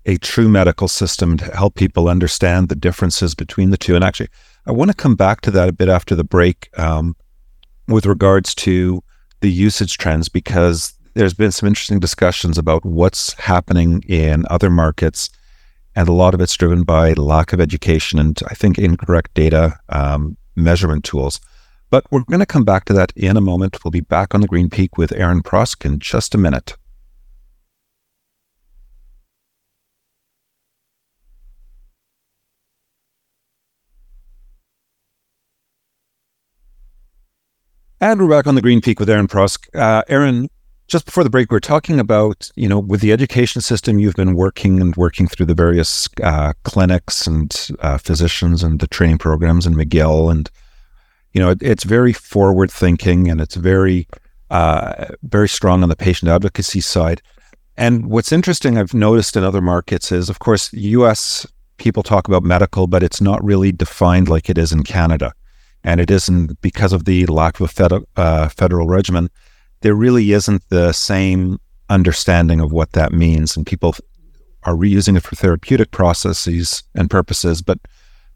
a 0.05 0.17
true 0.17 0.49
medical 0.49 0.87
system 0.87 1.37
to 1.37 1.45
help 1.55 1.75
people 1.75 2.07
understand 2.09 2.69
the 2.69 2.75
differences 2.75 3.35
between 3.35 3.69
the 3.71 3.77
two. 3.77 3.95
And 3.95 4.03
actually, 4.03 4.29
I 4.65 4.71
want 4.71 4.89
to 4.89 4.95
come 4.95 5.15
back 5.15 5.41
to 5.41 5.51
that 5.51 5.69
a 5.69 5.73
bit 5.73 5.89
after 5.89 6.15
the 6.15 6.23
break 6.23 6.69
um, 6.77 7.15
with 7.87 8.05
regards 8.05 8.55
to 8.55 9.03
the 9.41 9.51
usage 9.51 9.97
trends, 9.97 10.29
because 10.29 10.93
there's 11.13 11.33
been 11.33 11.51
some 11.51 11.67
interesting 11.67 11.99
discussions 11.99 12.57
about 12.57 12.85
what's 12.85 13.33
happening 13.33 14.03
in 14.07 14.45
other 14.49 14.69
markets. 14.69 15.29
And 15.97 16.07
a 16.07 16.13
lot 16.13 16.35
of 16.35 16.41
it's 16.41 16.53
driven 16.53 16.83
by 16.83 17.13
lack 17.13 17.53
of 17.53 17.59
education 17.59 18.19
and 18.19 18.39
I 18.47 18.53
think 18.53 18.77
incorrect 18.77 19.33
data 19.33 19.79
um, 19.89 20.37
measurement 20.55 21.03
tools. 21.03 21.41
But 21.89 22.05
we're 22.11 22.21
going 22.21 22.39
to 22.39 22.45
come 22.45 22.63
back 22.63 22.85
to 22.85 22.93
that 22.93 23.11
in 23.15 23.35
a 23.35 23.41
moment. 23.41 23.83
We'll 23.83 23.89
be 23.89 24.01
back 24.01 24.35
on 24.35 24.41
the 24.41 24.47
Green 24.47 24.69
Peak 24.69 24.99
with 24.99 25.11
Erin 25.11 25.41
Prosk 25.41 25.83
in 25.85 25.97
just 25.97 26.35
a 26.35 26.37
minute. 26.37 26.77
And 37.99 38.21
we're 38.21 38.29
back 38.29 38.45
on 38.45 38.53
the 38.53 38.61
Green 38.61 38.81
Peak 38.81 38.99
with 38.99 39.09
Erin 39.09 39.27
Prosk. 39.27 39.67
Uh, 39.73 40.03
Erin, 40.07 40.47
just 40.87 41.05
before 41.05 41.23
the 41.23 41.29
break, 41.29 41.51
we 41.51 41.57
are 41.57 41.61
talking 41.61 41.99
about, 41.99 42.49
you 42.55 42.69
know, 42.69 42.79
with 42.79 43.01
the 43.01 43.11
education 43.11 43.61
system, 43.61 43.99
you've 43.99 44.15
been 44.15 44.35
working 44.35 44.81
and 44.81 44.95
working 44.95 45.27
through 45.27 45.45
the 45.45 45.53
various 45.53 46.07
uh, 46.23 46.53
clinics 46.63 47.27
and 47.27 47.69
uh, 47.81 47.97
physicians 47.97 48.63
and 48.63 48.79
the 48.79 48.87
training 48.87 49.17
programs 49.17 49.65
in 49.65 49.75
McGill. 49.75 50.31
And, 50.31 50.49
you 51.33 51.41
know, 51.41 51.51
it, 51.51 51.61
it's 51.61 51.83
very 51.83 52.13
forward 52.13 52.71
thinking 52.71 53.29
and 53.29 53.41
it's 53.41 53.55
very 53.55 54.07
uh, 54.49 55.07
very 55.23 55.49
strong 55.49 55.83
on 55.83 55.89
the 55.89 55.95
patient 55.95 56.29
advocacy 56.31 56.79
side. 56.79 57.21
And 57.75 58.07
what's 58.07 58.31
interesting, 58.31 58.77
I've 58.77 58.93
noticed 58.93 59.35
in 59.35 59.43
other 59.43 59.61
markets 59.61 60.11
is, 60.11 60.29
of 60.29 60.39
course, 60.39 60.71
U.S. 60.73 61.45
people 61.77 62.01
talk 62.01 62.27
about 62.27 62.43
medical, 62.43 62.87
but 62.87 63.03
it's 63.03 63.21
not 63.21 63.43
really 63.43 63.71
defined 63.71 64.29
like 64.29 64.49
it 64.49 64.57
is 64.57 64.71
in 64.71 64.83
Canada, 64.83 65.33
and 65.83 65.99
it 65.99 66.09
isn't 66.09 66.59
because 66.61 66.93
of 66.93 67.05
the 67.05 67.25
lack 67.27 67.59
of 67.59 67.65
a 67.65 67.67
federal 67.67 68.07
uh, 68.15 68.47
federal 68.49 68.87
regimen. 68.87 69.29
There 69.81 69.95
really 69.95 70.31
isn't 70.31 70.63
the 70.69 70.91
same 70.91 71.59
understanding 71.89 72.59
of 72.59 72.71
what 72.71 72.93
that 72.93 73.13
means, 73.13 73.55
and 73.55 73.65
people 73.65 73.95
are 74.63 74.73
reusing 74.73 75.15
it 75.15 75.23
for 75.23 75.35
therapeutic 75.35 75.91
processes 75.91 76.83
and 76.95 77.09
purposes, 77.09 77.61
but 77.61 77.79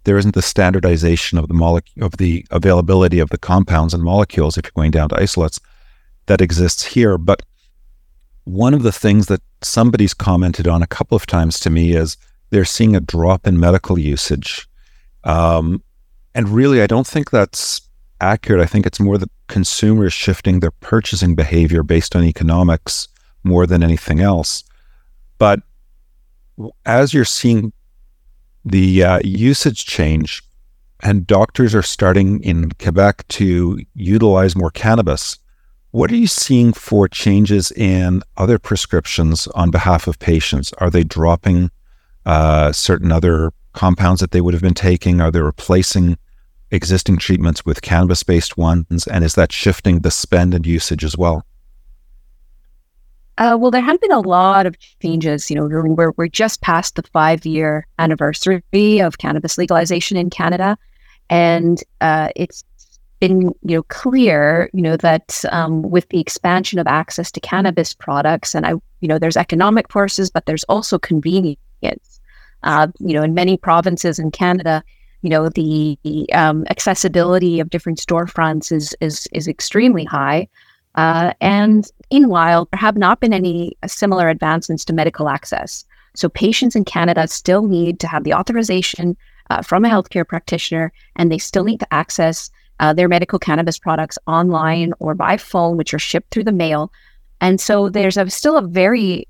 there 0.03 0.17
isn't 0.17 0.33
the 0.35 0.41
standardization 0.41 1.37
of 1.37 1.47
the 1.47 1.53
molecule 1.53 2.05
of 2.05 2.17
the 2.17 2.45
availability 2.51 3.19
of 3.19 3.29
the 3.29 3.37
compounds 3.37 3.93
and 3.93 4.03
molecules 4.03 4.57
if 4.57 4.65
you're 4.65 4.71
going 4.75 4.91
down 4.91 5.09
to 5.09 5.19
isolates 5.19 5.59
that 6.25 6.41
exists 6.41 6.83
here. 6.83 7.17
But 7.17 7.43
one 8.45 8.73
of 8.73 8.83
the 8.83 8.91
things 8.91 9.27
that 9.27 9.41
somebody's 9.61 10.13
commented 10.13 10.67
on 10.67 10.81
a 10.81 10.87
couple 10.87 11.15
of 11.15 11.27
times 11.27 11.59
to 11.59 11.69
me 11.69 11.93
is 11.93 12.17
they're 12.49 12.65
seeing 12.65 12.95
a 12.95 12.99
drop 12.99 13.45
in 13.45 13.59
medical 13.59 13.99
usage. 13.99 14.67
Um, 15.23 15.83
and 16.33 16.49
really, 16.49 16.81
I 16.81 16.87
don't 16.87 17.07
think 17.07 17.29
that's 17.29 17.81
accurate. 18.21 18.61
I 18.61 18.65
think 18.65 18.85
it's 18.85 18.99
more 18.99 19.17
the 19.17 19.29
consumers 19.47 20.13
shifting 20.13 20.59
their 20.59 20.71
purchasing 20.71 21.35
behavior 21.35 21.83
based 21.83 22.15
on 22.15 22.23
economics 22.23 23.07
more 23.43 23.65
than 23.65 23.83
anything 23.83 24.21
else. 24.21 24.63
But 25.37 25.61
as 26.85 27.13
you're 27.13 27.25
seeing 27.25 27.73
the 28.63 29.03
uh, 29.03 29.19
usage 29.23 29.85
change, 29.85 30.43
and 31.03 31.25
doctors 31.25 31.73
are 31.73 31.81
starting 31.81 32.43
in 32.43 32.71
Quebec 32.73 33.27
to 33.29 33.79
utilize 33.95 34.55
more 34.55 34.71
cannabis. 34.71 35.37
What 35.91 36.11
are 36.11 36.15
you 36.15 36.27
seeing 36.27 36.73
for 36.73 37.07
changes 37.07 37.71
in 37.71 38.21
other 38.37 38.59
prescriptions 38.59 39.47
on 39.47 39.71
behalf 39.71 40.07
of 40.07 40.19
patients? 40.19 40.71
Are 40.73 40.89
they 40.89 41.03
dropping 41.03 41.71
uh, 42.25 42.71
certain 42.71 43.11
other 43.11 43.51
compounds 43.73 44.21
that 44.21 44.31
they 44.31 44.41
would 44.41 44.53
have 44.53 44.61
been 44.61 44.73
taking? 44.73 45.21
Are 45.21 45.31
they 45.31 45.41
replacing 45.41 46.17
existing 46.71 47.17
treatments 47.17 47.65
with 47.65 47.81
cannabis 47.81 48.23
based 48.23 48.57
ones? 48.57 49.07
And 49.07 49.23
is 49.23 49.35
that 49.35 49.51
shifting 49.51 49.99
the 49.99 50.11
spend 50.11 50.53
and 50.53 50.65
usage 50.65 51.03
as 51.03 51.17
well? 51.17 51.45
Uh, 53.37 53.57
well, 53.59 53.71
there 53.71 53.81
have 53.81 53.99
been 54.01 54.11
a 54.11 54.19
lot 54.19 54.65
of 54.65 54.75
changes. 55.01 55.49
You 55.49 55.55
know, 55.55 55.65
we're, 55.65 56.11
we're 56.11 56.27
just 56.27 56.61
past 56.61 56.95
the 56.95 57.03
five 57.03 57.45
year 57.45 57.87
anniversary 57.97 58.99
of 58.99 59.17
cannabis 59.17 59.57
legalization 59.57 60.17
in 60.17 60.29
Canada. 60.29 60.77
And 61.29 61.81
uh, 62.01 62.29
it's 62.35 62.63
been, 63.19 63.41
you 63.63 63.77
know, 63.77 63.83
clear, 63.83 64.69
you 64.73 64.81
know, 64.81 64.97
that 64.97 65.43
um, 65.51 65.83
with 65.83 66.09
the 66.09 66.19
expansion 66.19 66.77
of 66.77 66.87
access 66.87 67.31
to 67.31 67.39
cannabis 67.39 67.93
products, 67.93 68.53
and 68.53 68.65
I, 68.65 68.71
you 68.99 69.07
know, 69.07 69.17
there's 69.17 69.37
economic 69.37 69.89
forces, 69.91 70.29
but 70.29 70.45
there's 70.45 70.65
also 70.65 70.99
convenience. 70.99 71.57
Uh, 72.63 72.87
you 72.99 73.13
know, 73.13 73.23
in 73.23 73.33
many 73.33 73.57
provinces 73.57 74.19
in 74.19 74.29
Canada, 74.29 74.83
you 75.21 75.29
know, 75.29 75.49
the, 75.49 75.97
um, 76.33 76.65
accessibility 76.69 77.59
of 77.59 77.69
different 77.69 77.99
storefronts 77.99 78.71
is 78.71 78.95
is 79.01 79.27
is 79.31 79.47
extremely 79.47 80.03
high. 80.03 80.47
Uh, 80.95 81.33
and 81.39 81.89
meanwhile, 82.11 82.67
there 82.71 82.79
have 82.79 82.97
not 82.97 83.19
been 83.19 83.33
any 83.33 83.77
similar 83.87 84.29
advancements 84.29 84.83
to 84.85 84.93
medical 84.93 85.29
access. 85.29 85.85
So 86.15 86.27
patients 86.27 86.75
in 86.75 86.83
Canada 86.83 87.27
still 87.27 87.67
need 87.67 87.99
to 88.01 88.07
have 88.07 88.23
the 88.23 88.33
authorization 88.33 89.15
uh, 89.49 89.61
from 89.61 89.85
a 89.85 89.89
healthcare 89.89 90.27
practitioner, 90.27 90.91
and 91.15 91.31
they 91.31 91.37
still 91.37 91.63
need 91.63 91.79
to 91.79 91.93
access 91.93 92.51
uh, 92.79 92.93
their 92.93 93.07
medical 93.07 93.39
cannabis 93.39 93.77
products 93.77 94.17
online 94.27 94.93
or 94.99 95.13
by 95.13 95.37
phone, 95.37 95.77
which 95.77 95.93
are 95.93 95.99
shipped 95.99 96.31
through 96.31 96.43
the 96.43 96.51
mail. 96.51 96.91
And 97.39 97.61
so 97.61 97.89
there's 97.89 98.17
a, 98.17 98.29
still 98.29 98.57
a 98.57 98.67
very 98.67 99.27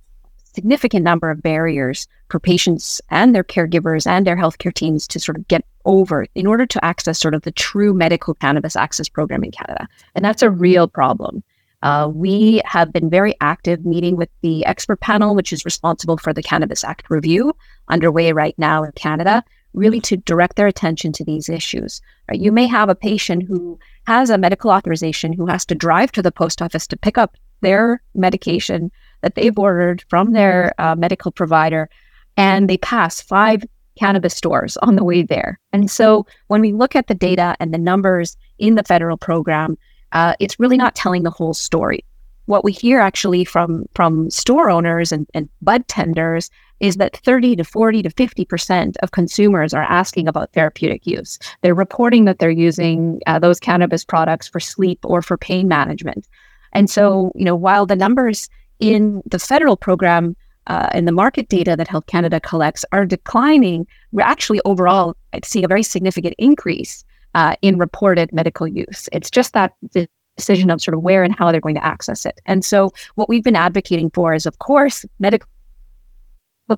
significant 0.54 1.04
number 1.04 1.30
of 1.30 1.42
barriers 1.42 2.08
for 2.30 2.40
patients 2.40 3.02
and 3.10 3.34
their 3.34 3.44
caregivers 3.44 4.08
and 4.08 4.26
their 4.26 4.36
healthcare 4.36 4.74
teams 4.74 5.08
to 5.08 5.20
sort 5.20 5.38
of 5.38 5.48
get 5.48 5.66
over 5.86 6.26
in 6.36 6.48
order 6.48 6.66
to 6.66 6.84
access 6.84 7.20
sort 7.20 7.34
of 7.34 7.42
the 7.44 7.52
true 7.52 7.94
medical 7.94 8.34
cannabis 8.36 8.76
access 8.76 9.10
program 9.10 9.44
in 9.44 9.52
Canada. 9.52 9.88
And 10.16 10.24
that's 10.24 10.42
a 10.42 10.50
real 10.50 10.88
problem. 10.88 11.44
Uh, 11.84 12.12
we 12.14 12.62
have 12.66 12.94
been 12.94 13.10
very 13.10 13.36
active 13.42 13.86
meeting 13.86 14.16
with 14.16 14.30
the 14.42 14.64
expert 14.66 15.00
panel, 15.00 15.34
which 15.34 15.52
is 15.52 15.66
responsible 15.66 16.18
for 16.18 16.32
the 16.32 16.44
Cannabis 16.44 16.84
Act 16.84 17.10
review 17.10 17.56
underway 17.88 18.32
right 18.34 18.54
now 18.58 18.84
in 18.84 18.92
Canada, 18.92 19.44
really 19.74 20.00
to 20.02 20.18
direct 20.18 20.58
their 20.58 20.68
attention 20.68 21.12
to 21.14 21.24
these 21.24 21.50
issues. 21.50 22.02
Right? 22.30 22.40
You 22.40 22.52
may 22.52 22.68
have 22.68 22.90
a 22.90 22.96
patient 22.96 23.44
who 23.48 23.80
has 24.06 24.30
a 24.30 24.38
medical 24.38 24.70
authorization 24.70 25.34
who 25.34 25.48
has 25.48 25.66
to 25.66 25.76
drive 25.76 26.12
to 26.12 26.22
the 26.22 26.32
post 26.32 26.62
office 26.62 26.86
to 26.88 26.98
pick 26.98 27.18
up 27.18 27.36
their 27.62 28.02
medication 28.14 28.92
that 29.22 29.36
they've 29.36 29.58
ordered 29.58 30.04
from 30.10 30.34
their 30.34 30.74
uh, 30.78 30.96
medical 30.96 31.32
provider, 31.32 31.90
and 32.38 32.70
they 32.70 32.78
pass 32.78 33.22
five 33.22 33.64
cannabis 33.98 34.36
stores 34.36 34.78
on 34.78 34.96
the 34.96 35.04
way 35.04 35.22
there. 35.22 35.60
And 35.74 35.90
so 35.92 36.26
when 36.48 36.62
we 36.62 36.74
look 36.74 36.96
at 36.96 37.08
the 37.08 37.14
data 37.14 37.56
and 37.60 37.74
the 37.74 37.78
numbers 37.78 38.38
in 38.58 38.76
the 38.76 38.84
federal 38.84 39.18
program, 39.18 39.78
uh, 40.12 40.34
it's 40.40 40.60
really 40.60 40.78
not 40.78 40.96
telling 40.96 41.24
the 41.24 41.30
whole 41.30 41.54
story. 41.54 42.04
What 42.46 42.64
we 42.64 42.72
hear 42.72 43.00
actually 43.00 43.46
from 43.46 43.86
from 43.94 44.30
store 44.30 44.70
owners 44.70 45.12
and, 45.12 45.28
and 45.34 45.48
bud 45.62 45.88
tenders 45.88 46.50
is 46.80 46.96
that 46.96 47.18
30 47.18 47.58
to 47.58 47.64
40 47.64 48.02
to 48.02 48.10
50% 48.10 48.96
of 49.04 49.12
consumers 49.12 49.74
are 49.74 49.84
asking 49.84 50.28
about 50.28 50.52
therapeutic 50.52 51.06
use. 51.06 51.38
They're 51.62 51.76
reporting 51.76 52.26
that 52.26 52.40
they're 52.40 52.50
using 52.50 53.22
uh, 53.28 53.38
those 53.38 53.60
cannabis 53.60 54.04
products 54.04 54.48
for 54.48 54.60
sleep 54.60 55.00
or 55.04 55.22
for 55.22 55.38
pain 55.38 55.68
management. 55.68 56.28
And 56.74 56.90
so, 56.90 57.32
you 57.36 57.46
know, 57.46 57.56
while 57.56 57.86
the 57.86 57.96
numbers 57.96 58.50
in 58.82 59.22
the 59.26 59.40
federal 59.40 59.78
program 59.78 60.36
uh, 60.68 60.90
and 60.92 61.08
the 61.08 61.12
market 61.12 61.48
data 61.48 61.76
that 61.78 61.88
Health 61.88 62.08
Canada 62.08 62.40
collects 62.40 62.84
are 62.92 63.06
declining, 63.06 63.88
we're 64.12 64.24
actually 64.24 64.60
overall 64.66 65.16
seeing 65.44 65.64
a 65.64 65.68
very 65.68 65.84
significant 65.84 66.36
increase 66.38 67.06
uh, 67.36 67.56
in 67.62 67.78
reported 67.78 68.34
medical 68.34 68.68
use. 68.68 69.08
It's 69.14 69.30
just 69.30 69.54
that 69.54 69.74
the 69.94 70.08
decision 70.38 70.70
of 70.70 70.82
sort 70.82 70.96
of 70.96 71.02
where 71.02 71.24
and 71.24 71.34
how 71.34 71.52
they're 71.52 71.62
going 71.62 71.76
to 71.76 71.86
access 71.86 72.26
it. 72.26 72.42
And 72.46 72.66
so, 72.66 72.92
what 73.16 73.30
we've 73.30 73.44
been 73.44 73.56
advocating 73.56 74.10
for 74.12 74.34
is, 74.34 74.46
of 74.46 74.60
course, 74.60 75.06
medical 75.20 75.48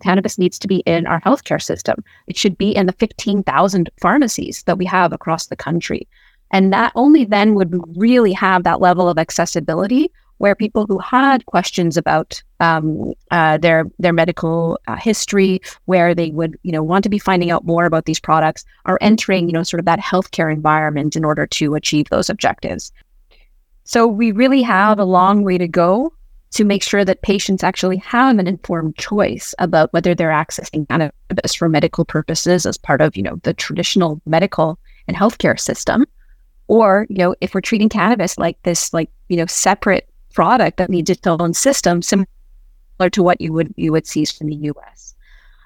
cannabis 0.01 0.37
needs 0.37 0.57
to 0.59 0.67
be 0.67 0.77
in 0.79 1.05
our 1.05 1.21
healthcare 1.21 1.61
system. 1.61 2.03
It 2.27 2.35
should 2.35 2.57
be 2.57 2.75
in 2.75 2.87
the 2.87 2.93
15,000 2.93 3.89
pharmacies 4.01 4.63
that 4.63 4.77
we 4.77 4.85
have 4.85 5.13
across 5.13 5.47
the 5.47 5.55
country. 5.55 6.07
And 6.51 6.73
that 6.73 6.91
only 6.95 7.25
then 7.25 7.55
would 7.55 7.79
really 7.97 8.33
have 8.33 8.63
that 8.63 8.81
level 8.81 9.07
of 9.07 9.17
accessibility 9.17 10.11
where 10.37 10.55
people 10.55 10.85
who 10.87 10.99
had 10.99 11.45
questions 11.45 11.97
about 11.97 12.41
um, 12.59 13.13
uh, 13.31 13.57
their 13.57 13.85
their 13.99 14.13
medical 14.13 14.79
uh, 14.87 14.95
history, 14.95 15.61
where 15.85 16.13
they 16.13 16.31
would 16.31 16.57
you 16.63 16.71
know 16.71 16.83
want 16.83 17.03
to 17.03 17.09
be 17.09 17.19
finding 17.19 17.51
out 17.51 17.65
more 17.65 17.85
about 17.85 18.05
these 18.05 18.19
products, 18.19 18.65
are 18.85 18.97
entering 19.01 19.47
you 19.47 19.53
know 19.53 19.63
sort 19.63 19.79
of 19.79 19.85
that 19.85 19.99
healthcare 19.99 20.51
environment 20.51 21.15
in 21.15 21.25
order 21.25 21.45
to 21.47 21.75
achieve 21.75 22.09
those 22.09 22.29
objectives. 22.29 22.91
So 23.83 24.07
we 24.07 24.31
really 24.31 24.61
have 24.61 24.99
a 24.99 25.05
long 25.05 25.43
way 25.43 25.57
to 25.57 25.67
go 25.67 26.13
to 26.53 26.63
make 26.63 26.83
sure 26.83 27.03
that 27.03 27.23
patients 27.23 27.63
actually 27.63 27.97
have 27.97 28.37
an 28.37 28.47
informed 28.47 28.95
choice 28.97 29.55
about 29.57 29.91
whether 29.91 30.13
they're 30.13 30.29
accessing 30.29 30.87
cannabis 30.87 31.53
for 31.55 31.67
medical 31.67 32.05
purposes 32.05 32.65
as 32.65 32.77
part 32.77 33.01
of 33.01 33.17
you 33.17 33.23
know 33.23 33.39
the 33.43 33.53
traditional 33.53 34.21
medical 34.25 34.79
and 35.07 35.17
healthcare 35.17 35.59
system 35.59 36.05
or 36.67 37.05
you 37.09 37.17
know 37.17 37.35
if 37.41 37.53
we're 37.53 37.61
treating 37.61 37.89
cannabis 37.89 38.37
like 38.37 38.61
this 38.63 38.93
like 38.93 39.09
you 39.29 39.37
know 39.37 39.45
separate 39.47 40.07
product 40.33 40.77
that 40.77 40.89
needs 40.89 41.09
its 41.09 41.25
own 41.25 41.53
system, 41.53 42.01
similar 42.01 42.27
to 43.11 43.23
what 43.23 43.39
you 43.39 43.53
would 43.53 43.73
you 43.77 43.91
would 43.91 44.07
see 44.07 44.25
from 44.25 44.47
the 44.47 44.55
U.S. 44.55 45.15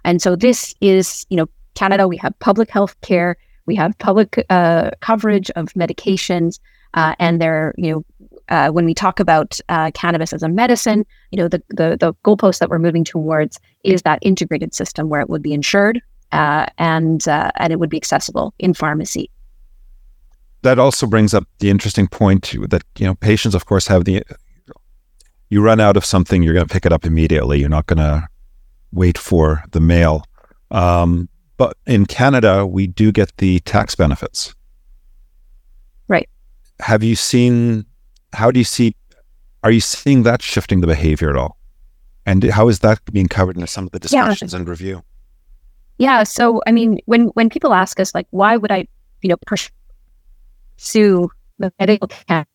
And 0.03 0.21
so 0.21 0.35
this 0.35 0.75
is, 0.81 1.25
you 1.29 1.37
know, 1.37 1.47
Canada. 1.75 2.07
We 2.07 2.17
have 2.17 2.37
public 2.39 2.69
health 2.69 2.99
care, 3.01 3.37
we 3.65 3.75
have 3.75 3.97
public 3.97 4.45
uh, 4.49 4.91
coverage 5.01 5.49
of 5.51 5.73
medications, 5.73 6.59
uh, 6.93 7.15
and 7.19 7.41
there, 7.41 7.73
you 7.77 7.91
know, 7.91 8.05
uh, 8.49 8.69
when 8.69 8.85
we 8.85 8.93
talk 8.93 9.19
about 9.19 9.59
uh, 9.69 9.91
cannabis 9.93 10.31
as 10.31 10.43
a 10.43 10.49
medicine, 10.49 11.05
you 11.31 11.37
know, 11.37 11.47
the, 11.47 11.61
the 11.69 11.97
the 11.99 12.13
goalpost 12.23 12.59
that 12.59 12.69
we're 12.69 12.79
moving 12.79 13.03
towards 13.03 13.59
is 13.83 14.03
that 14.03 14.19
integrated 14.21 14.73
system 14.73 15.09
where 15.09 15.21
it 15.21 15.29
would 15.29 15.41
be 15.41 15.53
insured 15.53 16.01
uh, 16.31 16.65
and 16.77 17.27
uh, 17.27 17.51
and 17.55 17.73
it 17.73 17.79
would 17.79 17.89
be 17.89 17.97
accessible 17.97 18.53
in 18.59 18.73
pharmacy 18.73 19.29
that 20.63 20.79
also 20.79 21.07
brings 21.07 21.33
up 21.33 21.45
the 21.59 21.69
interesting 21.69 22.07
point 22.07 22.53
that 22.69 22.83
you 22.97 23.05
know 23.05 23.15
patients 23.15 23.55
of 23.55 23.65
course 23.65 23.87
have 23.87 24.05
the 24.05 24.23
you 25.49 25.61
run 25.61 25.79
out 25.79 25.97
of 25.97 26.03
something, 26.03 26.43
you're 26.43 26.53
going 26.53 26.67
to 26.67 26.73
pick 26.73 26.85
it 26.85 26.91
up 26.91 27.05
immediately. 27.05 27.59
You're 27.59 27.69
not 27.69 27.85
going 27.87 27.99
to 27.99 28.27
wait 28.91 29.17
for 29.17 29.63
the 29.71 29.79
mail. 29.79 30.23
Um, 30.71 31.29
but 31.57 31.77
in 31.85 32.05
Canada, 32.05 32.65
we 32.65 32.87
do 32.87 33.11
get 33.11 33.35
the 33.37 33.59
tax 33.61 33.95
benefits. 33.95 34.53
Right. 36.07 36.29
Have 36.79 37.03
you 37.03 37.15
seen, 37.15 37.85
how 38.33 38.51
do 38.51 38.59
you 38.59 38.65
see, 38.65 38.95
are 39.63 39.71
you 39.71 39.81
seeing 39.81 40.23
that 40.23 40.41
shifting 40.41 40.81
the 40.81 40.87
behavior 40.87 41.29
at 41.29 41.35
all? 41.35 41.57
And 42.25 42.43
how 42.43 42.67
is 42.67 42.79
that 42.79 42.99
being 43.11 43.27
covered 43.27 43.57
in 43.57 43.65
some 43.67 43.85
of 43.85 43.91
the 43.91 43.99
discussions 43.99 44.53
yeah. 44.53 44.59
and 44.59 44.67
review? 44.67 45.03
Yeah. 45.97 46.23
So, 46.23 46.61
I 46.67 46.71
mean, 46.71 46.99
when, 47.05 47.27
when 47.29 47.49
people 47.49 47.73
ask 47.73 47.99
us, 47.99 48.13
like, 48.13 48.27
why 48.31 48.57
would 48.57 48.71
I, 48.71 48.87
you 49.21 49.29
know, 49.29 49.37
pursue 49.47 51.29
the 51.57 51.73
medical 51.79 52.09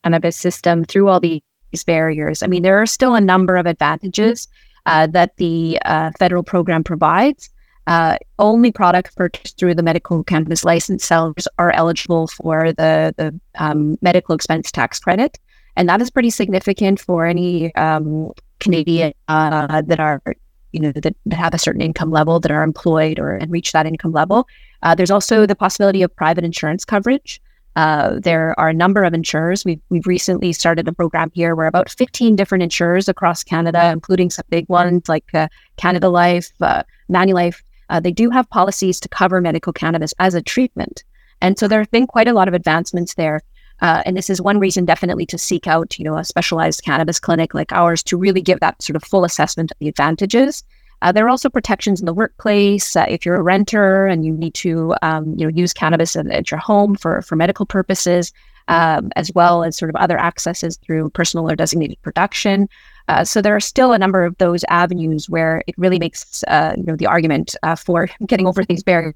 cannabis 0.04 0.36
system 0.36 0.84
through 0.84 1.08
all 1.08 1.18
the 1.18 1.42
these 1.72 1.84
barriers. 1.84 2.42
I 2.42 2.46
mean, 2.46 2.62
there 2.62 2.80
are 2.80 2.86
still 2.86 3.14
a 3.14 3.20
number 3.20 3.56
of 3.56 3.66
advantages 3.66 4.46
uh, 4.86 5.06
that 5.08 5.36
the 5.36 5.78
uh, 5.84 6.12
federal 6.18 6.42
program 6.42 6.84
provides. 6.84 7.50
Uh, 7.88 8.16
only 8.38 8.70
products 8.70 9.12
purchased 9.14 9.58
through 9.58 9.74
the 9.74 9.82
medical 9.82 10.22
cannabis 10.22 10.64
license 10.64 11.04
sellers 11.04 11.48
are 11.58 11.72
eligible 11.72 12.28
for 12.28 12.72
the 12.72 13.12
the 13.16 13.40
um, 13.58 13.98
medical 14.02 14.36
expense 14.36 14.70
tax 14.70 15.00
credit, 15.00 15.38
and 15.74 15.88
that 15.88 16.00
is 16.00 16.08
pretty 16.08 16.30
significant 16.30 17.00
for 17.00 17.26
any 17.26 17.74
um, 17.74 18.30
Canadian 18.60 19.12
uh, 19.26 19.82
that 19.82 19.98
are 19.98 20.22
you 20.70 20.80
know 20.80 20.92
that, 20.92 21.02
that, 21.26 21.34
have 21.34 21.54
a 21.54 21.58
certain 21.58 21.82
income 21.82 22.12
level 22.12 22.38
that 22.38 22.52
are 22.52 22.62
employed 22.62 23.18
or 23.18 23.34
and 23.34 23.50
reach 23.50 23.72
that 23.72 23.86
income 23.86 24.12
level. 24.12 24.46
Uh, 24.84 24.94
there's 24.94 25.10
also 25.10 25.44
the 25.44 25.56
possibility 25.56 26.02
of 26.02 26.14
private 26.14 26.44
insurance 26.44 26.84
coverage. 26.84 27.40
Uh, 27.74 28.18
there 28.20 28.58
are 28.60 28.68
a 28.68 28.74
number 28.74 29.02
of 29.02 29.14
insurers. 29.14 29.64
We've, 29.64 29.80
we've 29.88 30.06
recently 30.06 30.52
started 30.52 30.86
a 30.88 30.92
program 30.92 31.30
here 31.32 31.54
where 31.54 31.66
about 31.66 31.88
15 31.90 32.36
different 32.36 32.62
insurers 32.62 33.08
across 33.08 33.42
Canada, 33.42 33.90
including 33.90 34.30
some 34.30 34.44
big 34.50 34.68
ones 34.68 35.08
like 35.08 35.24
uh, 35.34 35.48
Canada 35.76 36.08
Life, 36.08 36.50
uh, 36.60 36.82
Manulife, 37.10 37.62
uh, 37.92 38.00
they 38.00 38.10
do 38.10 38.30
have 38.30 38.48
policies 38.48 38.98
to 39.00 39.08
cover 39.08 39.40
medical 39.40 39.72
cannabis 39.72 40.14
as 40.18 40.34
a 40.34 40.42
treatment. 40.42 41.04
And 41.42 41.58
so 41.58 41.68
there 41.68 41.80
have 41.80 41.90
been 41.90 42.06
quite 42.06 42.28
a 42.28 42.32
lot 42.32 42.48
of 42.48 42.54
advancements 42.54 43.14
there. 43.14 43.40
Uh, 43.80 44.02
and 44.06 44.16
this 44.16 44.30
is 44.30 44.40
one 44.40 44.58
reason 44.58 44.84
definitely 44.84 45.26
to 45.26 45.36
seek 45.36 45.66
out, 45.66 45.98
you 45.98 46.04
know, 46.04 46.16
a 46.16 46.24
specialized 46.24 46.84
cannabis 46.84 47.18
clinic 47.20 47.52
like 47.52 47.72
ours 47.72 48.02
to 48.04 48.16
really 48.16 48.40
give 48.40 48.60
that 48.60 48.80
sort 48.80 48.96
of 48.96 49.04
full 49.04 49.24
assessment 49.24 49.70
of 49.70 49.78
the 49.78 49.88
advantages 49.88 50.62
uh, 51.02 51.10
there 51.10 51.26
are 51.26 51.28
also 51.28 51.50
protections 51.50 52.00
in 52.00 52.06
the 52.06 52.14
workplace 52.14 52.94
uh, 52.94 53.04
if 53.08 53.26
you're 53.26 53.36
a 53.36 53.42
renter 53.42 54.06
and 54.06 54.24
you 54.24 54.32
need 54.32 54.54
to, 54.54 54.94
um, 55.02 55.34
you 55.36 55.44
know, 55.44 55.52
use 55.54 55.72
cannabis 55.72 56.14
at, 56.14 56.26
at, 56.28 56.50
your 56.50 56.60
home 56.60 56.94
for 56.94 57.20
for 57.22 57.34
medical 57.34 57.66
purposes, 57.66 58.32
um, 58.68 59.10
as 59.16 59.32
well 59.34 59.64
as 59.64 59.76
sort 59.76 59.90
of 59.90 59.96
other 59.96 60.18
accesses 60.18 60.76
through 60.76 61.10
personal 61.10 61.50
or 61.50 61.56
designated 61.56 62.00
production. 62.02 62.68
Uh, 63.08 63.24
so 63.24 63.42
there 63.42 63.56
are 63.56 63.60
still 63.60 63.92
a 63.92 63.98
number 63.98 64.24
of 64.24 64.38
those 64.38 64.64
avenues 64.68 65.28
where 65.28 65.64
it 65.66 65.74
really 65.76 65.98
makes, 65.98 66.44
uh, 66.44 66.72
you 66.76 66.84
know, 66.84 66.94
the 66.94 67.06
argument 67.06 67.56
uh, 67.64 67.74
for 67.74 68.08
getting 68.26 68.46
over 68.46 68.64
these 68.64 68.84
barriers, 68.84 69.14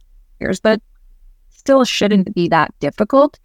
but 0.62 0.83
still 1.50 1.85
shouldn't 1.85 2.35
be 2.35 2.49
that 2.49 2.75
difficult. 2.81 3.38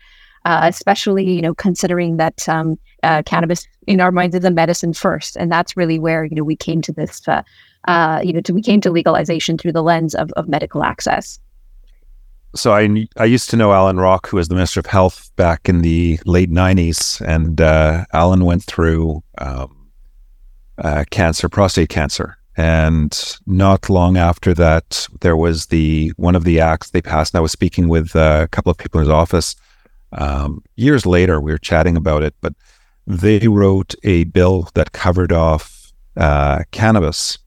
Uh, 0.44 0.62
especially 0.64 1.36
you 1.36 1.40
know 1.40 1.54
considering 1.54 2.18
that 2.18 2.50
um, 2.50 2.76
uh, 3.04 3.22
cannabis 3.28 3.68
in 3.86 4.02
our 4.02 4.12
minds 4.12 4.36
is 4.36 4.44
a 4.44 4.50
medicine 4.50 4.92
first, 4.92 5.38
and 5.38 5.52
that's 5.52 5.78
really 5.78 6.00
where 6.00 6.26
you 6.26 6.36
know 6.36 6.44
we 6.44 6.56
came 6.56 6.82
to 6.82 6.92
this 6.92 7.28
uh, 7.28 7.44
uh, 7.88 8.22
you 8.24 8.34
know, 8.34 8.42
to, 8.42 8.54
we 8.54 8.62
came 8.62 8.82
to 8.82 8.92
legalization 8.92 9.58
through 9.58 9.72
the 9.72 9.84
lens 9.84 10.16
of, 10.16 10.32
of 10.34 10.48
medical 10.48 10.84
access. 10.84 11.40
So 12.54 12.74
I 12.74 13.08
I 13.16 13.26
used 13.26 13.50
to 13.52 13.56
know 13.56 13.72
Allan 13.72 13.98
Rock, 13.98 14.28
who 14.28 14.38
was 14.38 14.50
the 14.50 14.56
Minister 14.56 14.82
of 14.82 14.86
Health 14.86 15.32
back 15.38 15.70
in 15.70 15.82
the 15.82 16.20
late 16.26 16.52
'90s, 16.52 17.26
and 17.26 17.62
uh, 17.62 18.04
Allan 18.12 18.44
went 18.44 18.64
through 18.64 19.24
um, 19.38 19.90
uh, 20.78 21.06
cancer, 21.12 21.48
prostate 21.48 21.88
cancer, 21.88 22.38
and 22.58 23.38
not 23.48 23.90
long 23.90 24.18
after 24.18 24.54
that, 24.54 25.08
there 25.22 25.38
was 25.38 25.68
the 25.68 26.12
one 26.18 26.36
of 26.36 26.44
the 26.44 26.60
acts 26.60 26.90
they 26.90 27.02
passed. 27.02 27.34
And 27.34 27.40
I 27.40 27.42
was 27.42 27.54
speaking 27.54 27.88
with 27.88 28.16
uh, 28.18 28.42
a 28.44 28.48
couple 28.50 28.70
of 28.70 28.78
people 28.78 29.00
in 29.00 29.06
his 29.06 29.14
office. 29.14 29.56
Um, 30.12 30.62
years 30.76 31.06
later, 31.06 31.40
we 31.40 31.54
were 31.54 31.58
chatting 31.58 31.96
about 31.96 32.22
it, 32.22 32.36
but 32.42 32.54
they 33.08 33.48
wrote 33.48 33.96
a 34.04 34.26
bill 34.26 34.70
that 34.74 34.92
covered 34.92 35.32
off 35.32 35.94
uh, 36.18 36.64
cannabis 36.72 37.38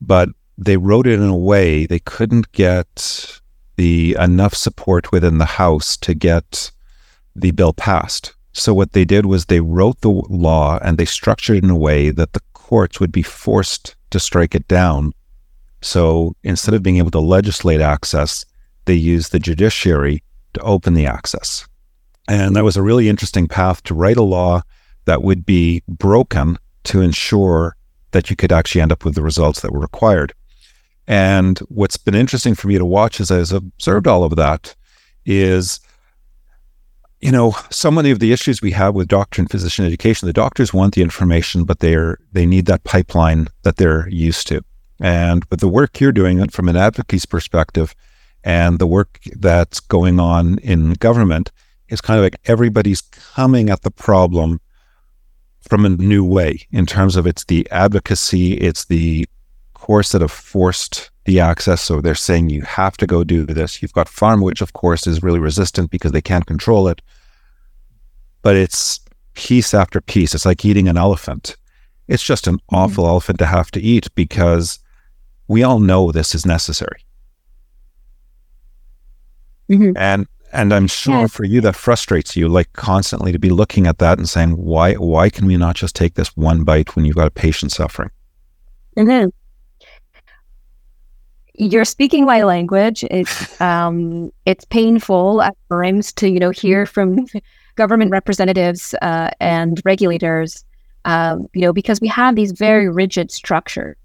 but 0.00 0.28
they 0.56 0.76
wrote 0.76 1.06
it 1.06 1.20
in 1.20 1.28
a 1.28 1.36
way 1.36 1.86
they 1.86 1.98
couldn't 2.00 2.52
get 2.52 3.40
the 3.76 4.16
enough 4.18 4.54
support 4.54 5.10
within 5.10 5.38
the 5.38 5.46
House 5.46 5.96
to 5.96 6.14
get 6.14 6.70
the 7.34 7.50
bill 7.50 7.72
passed. 7.72 8.34
So 8.52 8.74
what 8.74 8.92
they 8.92 9.04
did 9.04 9.26
was 9.26 9.46
they 9.46 9.60
wrote 9.60 10.00
the 10.00 10.10
law 10.10 10.78
and 10.82 10.98
they 10.98 11.04
structured 11.04 11.56
it 11.56 11.64
in 11.64 11.70
a 11.70 11.76
way 11.76 12.10
that 12.10 12.32
the 12.32 12.42
courts 12.52 13.00
would 13.00 13.12
be 13.12 13.22
forced 13.22 13.96
to 14.10 14.20
strike 14.20 14.54
it 14.54 14.68
down. 14.68 15.12
So 15.82 16.36
instead 16.42 16.74
of 16.74 16.82
being 16.82 16.98
able 16.98 17.12
to 17.12 17.20
legislate 17.20 17.80
access, 17.80 18.44
they 18.84 18.94
used 18.94 19.32
the 19.32 19.38
judiciary 19.38 20.22
to 20.54 20.60
open 20.60 20.94
the 20.94 21.06
access. 21.06 21.66
And 22.28 22.54
that 22.56 22.64
was 22.64 22.76
a 22.76 22.82
really 22.82 23.08
interesting 23.08 23.48
path 23.48 23.82
to 23.84 23.94
write 23.94 24.16
a 24.16 24.22
law 24.22 24.62
that 25.06 25.22
would 25.22 25.46
be 25.46 25.82
broken 25.88 26.58
to 26.84 27.00
ensure 27.00 27.76
that 28.12 28.30
you 28.30 28.36
could 28.36 28.52
actually 28.52 28.80
end 28.80 28.92
up 28.92 29.04
with 29.04 29.14
the 29.14 29.22
results 29.22 29.60
that 29.60 29.72
were 29.72 29.80
required. 29.80 30.32
And 31.06 31.58
what's 31.68 31.96
been 31.96 32.14
interesting 32.14 32.54
for 32.54 32.68
me 32.68 32.78
to 32.78 32.84
watch 32.84 33.20
as 33.20 33.30
I've 33.30 33.52
observed 33.52 34.06
all 34.06 34.24
of 34.24 34.36
that 34.36 34.74
is, 35.26 35.80
you 37.20 37.32
know, 37.32 37.54
so 37.70 37.90
many 37.90 38.10
of 38.10 38.20
the 38.20 38.32
issues 38.32 38.62
we 38.62 38.70
have 38.72 38.94
with 38.94 39.08
doctor 39.08 39.42
and 39.42 39.50
physician 39.50 39.84
education, 39.84 40.26
the 40.26 40.32
doctors 40.32 40.72
want 40.72 40.94
the 40.94 41.02
information, 41.02 41.64
but 41.64 41.80
they're 41.80 42.18
they 42.32 42.46
need 42.46 42.66
that 42.66 42.84
pipeline 42.84 43.48
that 43.62 43.76
they're 43.76 44.08
used 44.08 44.46
to. 44.48 44.62
And 45.00 45.44
with 45.46 45.60
the 45.60 45.68
work 45.68 46.00
you're 46.00 46.12
doing 46.12 46.46
from 46.48 46.68
an 46.68 46.76
advocacy 46.76 47.26
perspective 47.28 47.94
and 48.44 48.78
the 48.78 48.86
work 48.86 49.18
that's 49.36 49.80
going 49.80 50.20
on 50.20 50.58
in 50.58 50.92
government, 50.94 51.50
it's 51.88 52.00
kind 52.00 52.18
of 52.18 52.24
like 52.24 52.36
everybody's 52.44 53.00
coming 53.00 53.68
at 53.68 53.82
the 53.82 53.90
problem 53.90 54.60
from 55.70 55.86
a 55.86 55.88
new 55.88 56.24
way 56.24 56.66
in 56.72 56.84
terms 56.84 57.14
of 57.14 57.28
it's 57.28 57.44
the 57.44 57.66
advocacy, 57.70 58.54
it's 58.54 58.86
the 58.86 59.24
course 59.74 60.10
that 60.10 60.20
have 60.20 60.32
forced 60.32 61.10
the 61.24 61.38
access. 61.38 61.80
So 61.80 62.00
they're 62.00 62.16
saying 62.16 62.50
you 62.50 62.62
have 62.62 62.96
to 62.96 63.06
go 63.06 63.22
do 63.22 63.46
this. 63.46 63.80
You've 63.80 63.92
got 63.92 64.08
farm, 64.08 64.40
which 64.40 64.60
of 64.60 64.72
course 64.72 65.06
is 65.06 65.22
really 65.22 65.38
resistant 65.38 65.92
because 65.92 66.10
they 66.10 66.20
can't 66.20 66.44
control 66.44 66.88
it. 66.88 67.00
But 68.42 68.56
it's 68.56 68.98
piece 69.34 69.72
after 69.72 70.00
piece. 70.00 70.34
It's 70.34 70.44
like 70.44 70.64
eating 70.64 70.88
an 70.88 70.98
elephant. 70.98 71.56
It's 72.08 72.24
just 72.24 72.48
an 72.48 72.56
mm-hmm. 72.56 72.74
awful 72.74 73.06
elephant 73.06 73.38
to 73.38 73.46
have 73.46 73.70
to 73.70 73.80
eat 73.80 74.12
because 74.16 74.80
we 75.46 75.62
all 75.62 75.78
know 75.78 76.10
this 76.10 76.34
is 76.34 76.44
necessary. 76.44 77.04
Mm-hmm. 79.70 79.96
And 79.96 80.26
and 80.52 80.72
I'm 80.72 80.86
sure 80.86 81.22
yes. 81.22 81.32
for 81.32 81.44
you 81.44 81.60
that 81.62 81.76
frustrates 81.76 82.36
you, 82.36 82.48
like 82.48 82.72
constantly 82.72 83.32
to 83.32 83.38
be 83.38 83.50
looking 83.50 83.86
at 83.86 83.98
that 83.98 84.18
and 84.18 84.28
saying, 84.28 84.56
why 84.56 84.94
why 84.94 85.30
can 85.30 85.46
we 85.46 85.56
not 85.56 85.76
just 85.76 85.94
take 85.94 86.14
this 86.14 86.36
one 86.36 86.64
bite 86.64 86.96
when 86.96 87.04
you've 87.04 87.16
got 87.16 87.26
a 87.26 87.30
patient 87.30 87.72
suffering? 87.72 88.10
Mm-hmm. 88.96 89.28
You're 91.54 91.84
speaking 91.84 92.24
my 92.24 92.42
language. 92.42 93.04
It's 93.10 93.60
um, 93.60 94.32
it's 94.46 94.64
painful 94.64 95.42
at 95.42 95.56
times 95.70 96.12
to 96.14 96.28
you 96.28 96.40
know 96.40 96.50
hear 96.50 96.86
from 96.86 97.26
government 97.76 98.10
representatives 98.10 98.94
uh, 99.02 99.30
and 99.40 99.80
regulators, 99.84 100.64
um, 101.04 101.46
you 101.54 101.60
know, 101.60 101.72
because 101.72 102.00
we 102.00 102.08
have 102.08 102.34
these 102.34 102.52
very 102.52 102.88
rigid 102.88 103.30
structures 103.30 103.96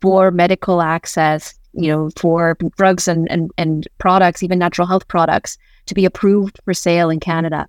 for 0.00 0.30
medical 0.30 0.82
access 0.82 1.59
you 1.72 1.88
know, 1.88 2.10
for 2.16 2.56
drugs 2.76 3.08
and, 3.08 3.30
and, 3.30 3.50
and 3.58 3.88
products, 3.98 4.42
even 4.42 4.58
natural 4.58 4.86
health 4.86 5.06
products, 5.08 5.58
to 5.86 5.94
be 5.94 6.04
approved 6.04 6.58
for 6.64 6.74
sale 6.74 7.10
in 7.10 7.20
Canada. 7.20 7.68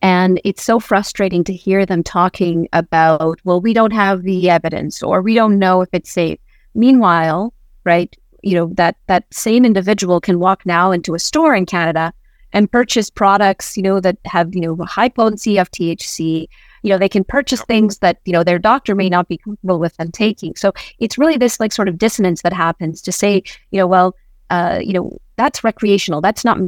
And 0.00 0.40
it's 0.44 0.62
so 0.62 0.78
frustrating 0.78 1.42
to 1.44 1.52
hear 1.52 1.84
them 1.84 2.02
talking 2.02 2.68
about, 2.72 3.40
well, 3.44 3.60
we 3.60 3.72
don't 3.72 3.92
have 3.92 4.22
the 4.22 4.48
evidence 4.48 5.02
or 5.02 5.22
we 5.22 5.34
don't 5.34 5.58
know 5.58 5.80
if 5.80 5.88
it's 5.92 6.10
safe. 6.10 6.38
Meanwhile, 6.74 7.52
right, 7.84 8.14
you 8.42 8.54
know, 8.54 8.70
that 8.74 8.96
that 9.08 9.24
same 9.32 9.64
individual 9.64 10.20
can 10.20 10.38
walk 10.38 10.64
now 10.64 10.92
into 10.92 11.14
a 11.14 11.18
store 11.18 11.54
in 11.54 11.66
Canada 11.66 12.12
and 12.52 12.70
purchase 12.70 13.10
products, 13.10 13.76
you 13.76 13.82
know, 13.82 14.00
that 14.00 14.18
have, 14.24 14.54
you 14.54 14.60
know, 14.60 14.76
high 14.84 15.08
potency 15.08 15.58
of 15.58 15.70
THC, 15.70 16.46
you 16.82 16.90
know 16.90 16.98
they 16.98 17.08
can 17.08 17.24
purchase 17.24 17.62
things 17.62 17.98
that 17.98 18.18
you 18.24 18.32
know 18.32 18.44
their 18.44 18.58
doctor 18.58 18.94
may 18.94 19.08
not 19.08 19.28
be 19.28 19.38
comfortable 19.38 19.78
with 19.78 19.96
them 19.96 20.10
taking 20.10 20.54
so 20.56 20.72
it's 20.98 21.18
really 21.18 21.36
this 21.36 21.60
like 21.60 21.72
sort 21.72 21.88
of 21.88 21.98
dissonance 21.98 22.42
that 22.42 22.52
happens 22.52 23.00
to 23.02 23.12
say 23.12 23.42
you 23.70 23.78
know 23.78 23.86
well 23.86 24.14
uh, 24.50 24.80
you 24.82 24.92
know 24.92 25.18
that's 25.36 25.62
recreational 25.62 26.20
that's 26.20 26.44
not 26.44 26.58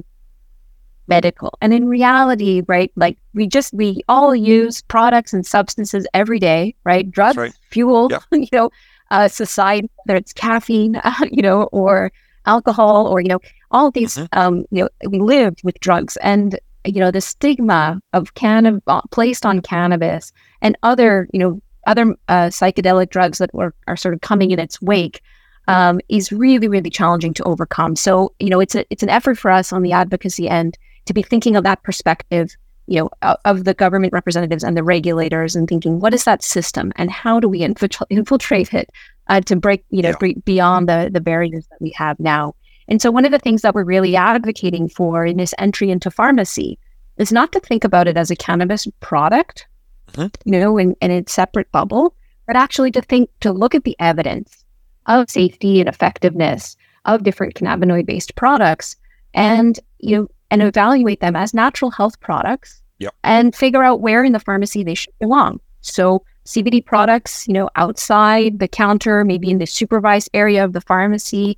medical 1.06 1.58
and 1.60 1.74
in 1.74 1.88
reality 1.88 2.62
right 2.68 2.92
like 2.94 3.18
we 3.34 3.46
just 3.46 3.74
we 3.74 4.00
all 4.08 4.34
use 4.34 4.80
products 4.82 5.32
and 5.32 5.44
substances 5.44 6.06
every 6.14 6.38
day 6.38 6.74
right 6.84 7.10
drugs 7.10 7.36
right. 7.36 7.52
fuel 7.70 8.08
yeah. 8.10 8.20
you 8.32 8.48
know 8.52 8.70
uh, 9.10 9.26
society 9.26 9.90
whether 10.04 10.16
it's 10.16 10.32
caffeine 10.32 10.96
uh, 11.04 11.12
you 11.30 11.42
know 11.42 11.64
or 11.72 12.12
alcohol 12.46 13.06
or 13.06 13.20
you 13.20 13.28
know 13.28 13.40
all 13.72 13.90
these 13.90 14.16
mm-hmm. 14.16 14.38
um 14.38 14.64
you 14.70 14.82
know 14.82 14.88
we 15.08 15.18
live 15.18 15.56
with 15.64 15.78
drugs 15.80 16.16
and 16.18 16.58
you 16.84 17.00
know 17.00 17.10
the 17.10 17.20
stigma 17.20 18.00
of 18.12 18.34
cannabis 18.34 18.82
uh, 18.86 19.02
placed 19.10 19.44
on 19.44 19.60
cannabis 19.60 20.32
and 20.62 20.76
other 20.82 21.28
you 21.32 21.38
know 21.38 21.60
other 21.86 22.14
uh, 22.28 22.46
psychedelic 22.46 23.10
drugs 23.10 23.38
that 23.38 23.52
were, 23.54 23.74
are 23.88 23.96
sort 23.96 24.12
of 24.12 24.20
coming 24.20 24.50
in 24.50 24.58
its 24.58 24.80
wake 24.82 25.22
um, 25.68 26.00
is 26.08 26.32
really 26.32 26.68
really 26.68 26.90
challenging 26.90 27.34
to 27.34 27.44
overcome 27.44 27.96
so 27.96 28.32
you 28.38 28.48
know 28.48 28.60
it's 28.60 28.74
a 28.74 28.84
it's 28.90 29.02
an 29.02 29.08
effort 29.08 29.38
for 29.38 29.50
us 29.50 29.72
on 29.72 29.82
the 29.82 29.92
advocacy 29.92 30.48
end 30.48 30.78
to 31.06 31.12
be 31.12 31.22
thinking 31.22 31.56
of 31.56 31.64
that 31.64 31.82
perspective 31.82 32.50
you 32.86 33.00
know 33.00 33.10
of 33.44 33.64
the 33.64 33.74
government 33.74 34.12
representatives 34.12 34.64
and 34.64 34.76
the 34.76 34.82
regulators 34.82 35.54
and 35.54 35.68
thinking 35.68 36.00
what 36.00 36.12
is 36.12 36.24
that 36.24 36.42
system 36.42 36.92
and 36.96 37.10
how 37.10 37.38
do 37.38 37.48
we 37.48 37.62
infiltrate 37.62 38.74
it 38.74 38.90
uh, 39.28 39.40
to 39.40 39.54
break 39.54 39.84
you 39.90 40.02
know 40.02 40.12
yeah. 40.20 40.32
beyond 40.44 40.88
the 40.88 41.08
the 41.12 41.20
barriers 41.20 41.66
that 41.68 41.80
we 41.80 41.90
have 41.90 42.18
now 42.18 42.54
and 42.90 43.00
so, 43.00 43.10
one 43.10 43.24
of 43.24 43.30
the 43.30 43.38
things 43.38 43.62
that 43.62 43.74
we're 43.74 43.84
really 43.84 44.16
advocating 44.16 44.88
for 44.88 45.24
in 45.24 45.36
this 45.36 45.54
entry 45.58 45.90
into 45.90 46.10
pharmacy 46.10 46.78
is 47.16 47.32
not 47.32 47.52
to 47.52 47.60
think 47.60 47.84
about 47.84 48.08
it 48.08 48.16
as 48.16 48.30
a 48.30 48.36
cannabis 48.36 48.86
product, 48.98 49.66
mm-hmm. 50.12 50.26
you 50.44 50.58
know, 50.58 50.76
in, 50.76 50.96
in 51.00 51.10
a 51.10 51.24
separate 51.28 51.70
bubble, 51.70 52.14
but 52.46 52.56
actually 52.56 52.90
to 52.90 53.00
think, 53.00 53.30
to 53.40 53.52
look 53.52 53.74
at 53.74 53.84
the 53.84 53.96
evidence 54.00 54.64
of 55.06 55.30
safety 55.30 55.80
and 55.80 55.88
effectiveness 55.88 56.76
of 57.04 57.22
different 57.22 57.54
cannabinoid 57.54 58.06
based 58.06 58.34
products 58.34 58.96
and, 59.34 59.78
you 59.98 60.16
know, 60.16 60.28
and 60.50 60.62
evaluate 60.62 61.20
them 61.20 61.36
as 61.36 61.54
natural 61.54 61.90
health 61.90 62.18
products 62.20 62.82
Yep. 62.98 63.14
and 63.24 63.54
figure 63.54 63.82
out 63.82 64.02
where 64.02 64.22
in 64.24 64.32
the 64.32 64.38
pharmacy 64.38 64.84
they 64.84 64.94
should 64.94 65.18
belong. 65.18 65.58
So 65.80 66.22
CBD 66.44 66.84
products, 66.84 67.48
you 67.48 67.54
know, 67.54 67.70
outside 67.76 68.58
the 68.58 68.68
counter, 68.68 69.24
maybe 69.24 69.50
in 69.50 69.56
the 69.56 69.66
supervised 69.66 70.28
area 70.34 70.64
of 70.64 70.74
the 70.74 70.82
pharmacy. 70.82 71.56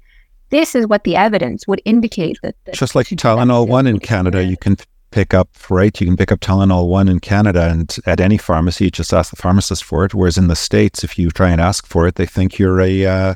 This 0.53 0.75
is 0.75 0.87
what 0.87 1.05
the 1.05 1.17
evidence 1.17 1.67
would 1.67 1.81
indicate 1.87 2.39
that. 2.43 2.55
that 2.67 2.75
Just 2.75 2.95
like 2.95 3.07
Tylenol. 3.07 3.67
One 3.67 3.87
in 3.87 3.99
Canada, 3.99 4.45
you 4.45 4.59
can 4.59 4.77
pick 5.11 5.33
up 5.33 5.49
right. 5.71 5.99
You 5.99 6.07
can 6.07 6.17
pick 6.17 6.31
up 6.31 6.41
Tylenol 6.41 6.89
One 6.89 7.09
in 7.09 7.21
Canada, 7.21 7.69
and 7.71 7.97
at 8.05 8.21
any 8.21 8.37
pharmacy, 8.37 8.85
you 8.85 8.91
just 8.91 9.15
ask 9.15 9.31
the 9.31 9.37
pharmacist 9.37 9.83
for 9.83 10.05
it. 10.05 10.15
Whereas 10.15 10.37
in 10.37 10.49
the 10.49 10.55
states, 10.55 11.03
if 11.03 11.19
you 11.19 11.31
try 11.31 11.51
and 11.51 11.61
ask 11.61 11.87
for 11.87 12.07
it, 12.07 12.17
they 12.17 12.27
think 12.27 12.59
you're 12.59 12.81
a 12.83 13.07
uh, 13.07 13.35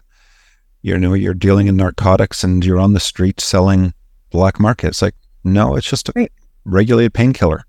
you 0.83 0.99
know 0.99 1.15
you're 1.15 1.35
dealing 1.35 1.69
in 1.69 1.77
narcotics 1.77 2.45
and 2.45 2.63
you're 2.65 2.79
on 2.79 2.93
the 2.93 3.01
street 3.01 3.41
selling 3.41 3.95
black 4.31 4.61
market. 4.61 4.89
It's 4.89 5.03
like 5.03 5.15
no, 5.43 5.75
it's 5.75 5.89
just 5.89 6.11
a 6.11 6.13
Right. 6.15 6.33
regulated 6.67 7.15
painkiller. 7.15 7.65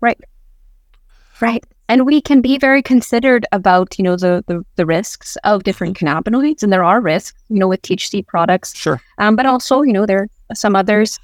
Right. 0.00 0.18
Right. 1.40 1.62
And 1.88 2.04
we 2.04 2.20
can 2.20 2.40
be 2.40 2.58
very 2.58 2.82
considered 2.82 3.46
about, 3.52 3.96
you 3.98 4.02
know, 4.02 4.16
the, 4.16 4.44
the, 4.48 4.64
the 4.74 4.86
risks 4.86 5.36
of 5.44 5.62
different 5.62 5.96
cannabinoids. 5.96 6.62
And 6.62 6.72
there 6.72 6.84
are 6.84 7.00
risks, 7.00 7.38
you 7.48 7.58
know, 7.58 7.68
with 7.68 7.82
THC 7.82 8.26
products. 8.26 8.76
Sure. 8.76 9.00
Um, 9.18 9.36
but 9.36 9.46
also, 9.46 9.82
you 9.82 9.92
know, 9.92 10.04
there 10.04 10.28
are 10.50 10.54
some 10.54 10.74
others 10.74 11.20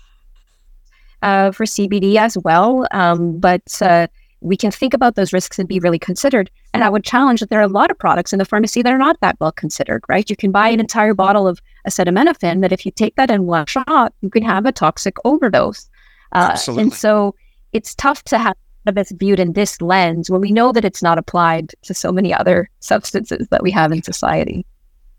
uh, 1.22 1.50
for 1.50 1.64
CBD 1.64 2.16
as 2.16 2.38
well. 2.38 2.86
Um, 2.92 3.38
but 3.38 3.82
uh, 3.82 4.06
we 4.40 4.56
can 4.56 4.70
think 4.70 4.94
about 4.94 5.14
those 5.14 5.32
risks 5.32 5.58
and 5.58 5.68
be 5.68 5.78
really 5.78 5.98
considered. 5.98 6.50
And 6.74 6.84
I 6.84 6.88
would 6.88 7.04
challenge 7.04 7.40
that 7.40 7.50
there 7.50 7.60
are 7.60 7.62
a 7.62 7.68
lot 7.68 7.90
of 7.90 7.98
products 7.98 8.32
in 8.32 8.38
the 8.38 8.44
pharmacy 8.44 8.82
that 8.82 8.92
are 8.92 8.98
not 8.98 9.18
that 9.20 9.36
well 9.40 9.52
considered, 9.52 10.04
right? 10.08 10.28
You 10.28 10.36
can 10.36 10.52
buy 10.52 10.68
an 10.68 10.80
entire 10.80 11.14
bottle 11.14 11.46
of 11.48 11.60
acetaminophen 11.88 12.60
that 12.60 12.72
if 12.72 12.84
you 12.84 12.92
take 12.92 13.16
that 13.16 13.30
in 13.30 13.46
one 13.46 13.66
shot, 13.66 14.12
you 14.20 14.30
can 14.30 14.42
have 14.42 14.66
a 14.66 14.72
toxic 14.72 15.16
overdose. 15.24 15.88
Uh, 16.32 16.50
Absolutely. 16.52 16.82
And 16.84 16.94
so 16.94 17.34
it's 17.72 17.94
tough 17.94 18.22
to 18.24 18.38
have 18.38 18.56
this 18.84 19.12
viewed 19.12 19.38
in 19.38 19.52
this 19.52 19.80
lens 19.80 20.30
when 20.30 20.40
we 20.40 20.50
know 20.50 20.72
that 20.72 20.84
it's 20.84 21.02
not 21.02 21.18
applied 21.18 21.72
to 21.82 21.94
so 21.94 22.10
many 22.10 22.34
other 22.34 22.68
substances 22.80 23.46
that 23.48 23.62
we 23.62 23.70
have 23.70 23.92
in 23.92 24.02
society. 24.02 24.66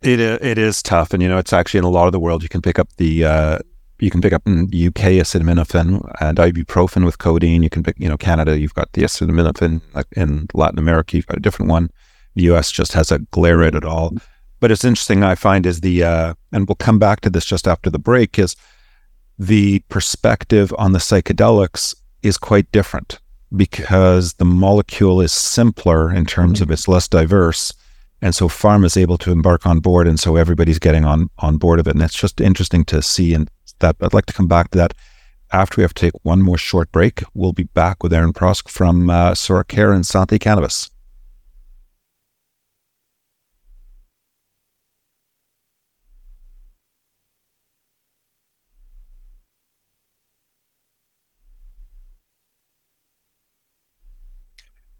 It 0.01 0.19
it 0.19 0.57
is 0.57 0.83
tough, 0.83 1.13
and 1.13 1.23
you 1.23 1.29
know 1.29 1.37
it's 1.37 1.53
actually 1.53 1.77
in 1.77 1.85
a 1.85 1.89
lot 1.89 2.07
of 2.07 2.11
the 2.11 2.19
world 2.19 2.43
you 2.43 2.49
can 2.49 2.61
pick 2.61 2.77
up 2.77 2.89
the 2.97 3.23
uh, 3.23 3.59
you 3.99 4.11
can 4.11 4.21
pick 4.21 4.33
up 4.33 4.45
in 4.45 4.65
UK 4.65 5.15
acetaminophen 5.21 6.03
and 6.19 6.37
ibuprofen 6.37 7.05
with 7.05 7.19
codeine. 7.19 7.63
You 7.63 7.69
can 7.69 7.83
pick 7.83 7.95
you 7.97 8.09
know 8.09 8.17
Canada 8.17 8.59
you've 8.59 8.73
got 8.73 8.91
the 8.93 9.03
acetaminophen 9.03 9.81
in 10.11 10.47
Latin 10.53 10.79
America 10.79 11.15
you've 11.15 11.27
got 11.27 11.37
a 11.37 11.41
different 11.41 11.69
one. 11.69 11.89
The 12.35 12.43
US 12.53 12.69
just 12.69 12.91
has 12.93 13.11
a 13.11 13.19
glare 13.19 13.63
at 13.63 13.75
it 13.75 13.85
all. 13.85 14.13
But 14.59 14.71
it's 14.71 14.83
interesting 14.83 15.23
I 15.23 15.35
find 15.35 15.65
is 15.65 15.79
the 15.79 16.03
uh, 16.03 16.33
and 16.51 16.67
we'll 16.67 16.75
come 16.75 16.99
back 16.99 17.21
to 17.21 17.29
this 17.29 17.45
just 17.45 17.67
after 17.67 17.89
the 17.89 17.99
break 17.99 18.37
is 18.37 18.57
the 19.39 19.79
perspective 19.87 20.73
on 20.77 20.91
the 20.91 20.99
psychedelics 20.99 21.95
is 22.21 22.37
quite 22.37 22.71
different 22.71 23.19
because 23.55 24.33
the 24.33 24.45
molecule 24.45 25.21
is 25.21 25.31
simpler 25.31 26.13
in 26.13 26.25
terms 26.25 26.61
of 26.61 26.71
it's 26.71 26.87
less 26.87 27.07
diverse 27.07 27.73
and 28.21 28.33
so 28.33 28.47
pharma 28.47 28.85
is 28.85 28.97
able 28.97 29.17
to 29.17 29.31
embark 29.31 29.65
on 29.65 29.79
board 29.79 30.07
and 30.07 30.19
so 30.19 30.35
everybody's 30.35 30.79
getting 30.79 31.05
on 31.05 31.29
on 31.39 31.57
board 31.57 31.79
of 31.79 31.87
it. 31.87 31.93
And 31.93 32.01
it's 32.01 32.15
just 32.15 32.41
interesting 32.41 32.85
to 32.85 33.01
see 33.01 33.33
and 33.33 33.49
that 33.79 33.95
i'd 34.01 34.13
like 34.13 34.27
to 34.27 34.33
come 34.33 34.47
back 34.47 34.71
to 34.71 34.77
that 34.77 34.93
after 35.51 35.79
we 35.79 35.83
have 35.83 35.93
to 35.93 36.01
take 36.01 36.13
one 36.23 36.41
more 36.41 36.57
short 36.57 36.91
break. 36.91 37.23
We'll 37.33 37.53
be 37.53 37.65
back 37.65 38.01
with 38.01 38.13
erin 38.13 38.33
prosk 38.33 38.69
from 38.69 39.09
uh, 39.09 39.35
Sora 39.35 39.63
Care 39.63 39.91
and 39.93 40.03
Santé 40.03 40.39
Cannabis 40.39 40.89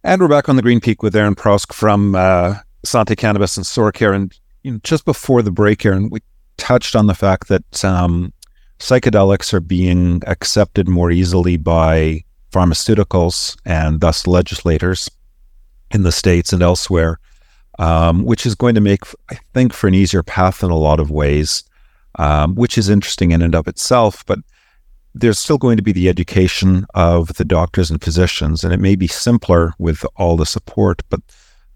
And 0.06 0.22
we're 0.22 0.28
back 0.28 0.50
on 0.50 0.58
the 0.58 0.62
Green 0.62 0.82
Peak 0.82 1.02
with 1.02 1.16
Erin 1.16 1.34
Prosk 1.34 1.72
from 1.72 2.13
uh, 2.13 2.56
Santé 2.86 3.16
Cannabis 3.16 3.56
and 3.56 3.66
Sora 3.66 3.94
Care. 3.94 4.12
And 4.12 4.38
you 4.62 4.74
know, 4.74 4.80
just 4.84 5.06
before 5.06 5.42
the 5.42 5.50
break, 5.50 5.86
Erin, 5.86 6.10
we 6.10 6.20
touched 6.58 6.94
on 6.94 7.08
the 7.08 7.13
fact 7.13 7.48
that 7.48 7.86
um, 7.86 8.34
psychedelics 8.80 9.54
are 9.54 9.62
being 9.62 10.22
accepted 10.28 10.89
more 10.89 11.10
easily 11.10 11.56
by 11.56 12.22
pharmaceuticals 12.52 13.56
and 13.66 14.02
thus 14.02 14.28
legislators 14.28 15.10
in 15.92 16.04
the 16.04 16.12
states 16.12 16.52
and 16.52 16.62
elsewhere, 16.62 17.18
um, 17.80 18.26
which 18.26 18.46
is 18.46 18.56
going 18.56 18.76
to 18.76 18.82
make, 18.82 19.04
I 19.32 19.39
think, 19.54 19.72
for 19.72 19.88
an 19.88 19.96
easier 19.96 20.22
path 20.22 20.63
in 20.63 20.70
a 20.70 20.76
lot 20.78 21.00
of 21.00 21.12
ways, 21.12 21.63
um, 22.16 22.56
which 22.56 22.78
is 22.78 22.89
interesting 22.89 23.32
in 23.32 23.42
and 23.42 23.56
of 23.56 23.70
itself. 23.70 24.26
But 24.26 24.39
there's 25.13 25.39
still 25.39 25.58
going 25.58 25.78
to 25.78 25.84
be 25.84 25.91
the 25.91 26.10
education 26.10 26.86
of 26.93 27.34
the 27.36 27.45
doctors 27.45 27.91
and 27.91 28.02
physicians, 28.02 28.63
and 28.63 28.73
it 28.73 28.80
may 28.80 28.95
be 28.95 29.08
simpler 29.08 29.73
with 29.78 30.06
all 30.15 30.36
the 30.36 30.45
support, 30.45 31.02
but 31.10 31.21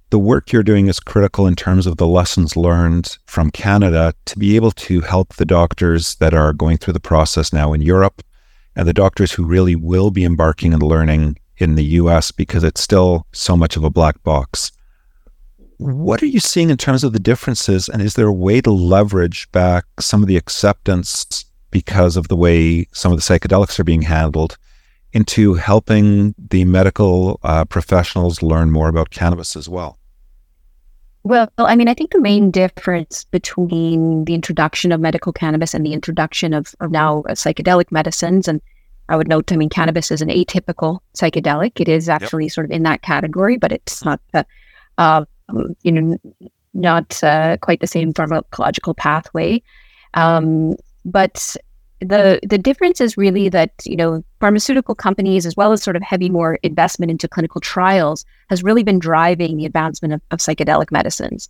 the 0.10 0.20
work 0.20 0.52
you're 0.52 0.64
doing 0.64 0.88
is 0.88 1.00
critical 1.00 1.48
in 1.48 1.56
terms 1.56 1.86
of 1.86 1.98
the 1.98 2.08
lessons 2.08 2.56
learned 2.56 3.18
from 3.26 3.52
Canada 3.52 4.14
to 4.26 4.40
be 4.40 4.56
able 4.56 4.72
to 4.72 5.02
help 5.02 5.36
the 5.36 5.46
doctors 5.46 6.16
that 6.16 6.34
are 6.34 6.54
going 6.54 6.78
through 6.78 6.94
the 6.94 7.00
process 7.00 7.52
now 7.52 7.74
in 7.74 7.82
Europe 7.82 8.24
and 8.76 8.88
the 8.88 8.94
doctors 8.94 9.34
who 9.34 9.44
really 9.44 9.76
will 9.76 10.12
be 10.12 10.24
embarking 10.24 10.74
and 10.74 10.82
learning 10.82 11.38
in 11.58 11.76
the 11.76 11.84
US 11.84 12.32
because 12.32 12.64
it's 12.64 12.82
still 12.82 13.26
so 13.34 13.58
much 13.58 13.76
of 13.76 13.84
a 13.84 13.90
black 13.90 14.22
box. 14.24 14.72
What 15.78 16.24
are 16.24 16.28
you 16.28 16.40
seeing 16.40 16.70
in 16.70 16.78
terms 16.78 17.04
of 17.04 17.14
the 17.14 17.20
differences, 17.20 17.90
and 17.90 18.02
is 18.02 18.14
there 18.14 18.28
a 18.28 18.34
way 18.34 18.62
to 18.62 18.72
leverage 18.72 19.52
back 19.52 19.86
some 20.00 20.22
of 20.22 20.28
the 20.28 20.38
acceptance 20.38 21.46
because 21.72 22.18
of 22.18 22.28
the 22.28 22.36
way 22.36 22.88
some 22.92 23.12
of 23.12 23.18
the 23.18 23.22
psychedelics 23.22 23.80
are 23.80 23.84
being 23.84 24.02
handled 24.02 24.58
into 25.14 25.54
helping 25.54 26.36
the 26.38 26.66
medical 26.66 27.40
uh, 27.44 27.66
professionals 27.66 28.42
learn 28.42 28.72
more 28.72 28.90
about 28.90 29.10
cannabis 29.10 29.56
as 29.56 29.68
well? 29.68 29.98
Well, 31.24 31.50
I 31.58 31.76
mean, 31.76 31.90
I 31.90 31.94
think 31.94 32.12
the 32.12 32.22
main 32.22 32.52
difference 32.52 33.26
between 33.26 34.26
the 34.26 34.34
introduction 34.34 34.92
of 34.92 35.02
medical 35.02 35.34
cannabis 35.34 35.74
and 35.74 35.86
the 35.86 35.94
introduction 35.94 36.54
of, 36.54 36.74
of 36.80 36.92
now 36.92 37.24
uh, 37.28 37.34
psychedelic 37.34 37.92
medicines, 37.92 38.48
and 38.48 38.62
I 39.10 39.18
would 39.18 39.28
note, 39.28 39.52
I 39.52 39.58
mean, 39.58 39.70
cannabis 39.70 40.12
is 40.12 40.22
an 40.22 40.30
atypical 40.30 41.00
psychedelic. 41.18 41.82
It 41.82 41.90
is 41.90 42.08
actually 42.08 42.50
sort 42.50 42.66
of 42.66 42.72
in 42.72 42.84
that 42.84 43.02
category, 43.02 43.58
but 43.58 43.72
it's 43.72 44.06
not, 44.06 44.22
uh, 44.34 44.44
uh, 44.98 45.26
you 45.84 45.92
know, 45.92 46.18
not 46.74 47.22
uh, 47.24 47.58
quite 47.58 47.82
the 47.82 47.88
same 47.88 48.14
pharmacological 48.14 48.96
pathway. 48.96 49.62
Um, 50.14 50.76
but 51.08 51.56
the 52.00 52.40
the 52.44 52.58
difference 52.60 53.02
is 53.02 53.18
really 53.18 53.50
that 53.50 53.72
you 53.84 53.96
know 53.96 54.24
pharmaceutical 54.40 54.94
companies 54.94 55.46
as 55.46 55.56
well 55.56 55.72
as 55.72 55.82
sort 55.82 55.96
of 55.96 56.04
heavy 56.04 56.30
more 56.30 56.60
investment 56.62 57.10
into 57.10 57.28
clinical 57.28 57.60
trials 57.60 58.24
has 58.50 58.62
really 58.62 58.84
been 58.84 59.00
driving 59.00 59.58
the 59.58 59.66
advancement 59.66 60.14
of, 60.14 60.22
of 60.32 60.40
psychedelic 60.40 60.92
medicines. 60.92 61.50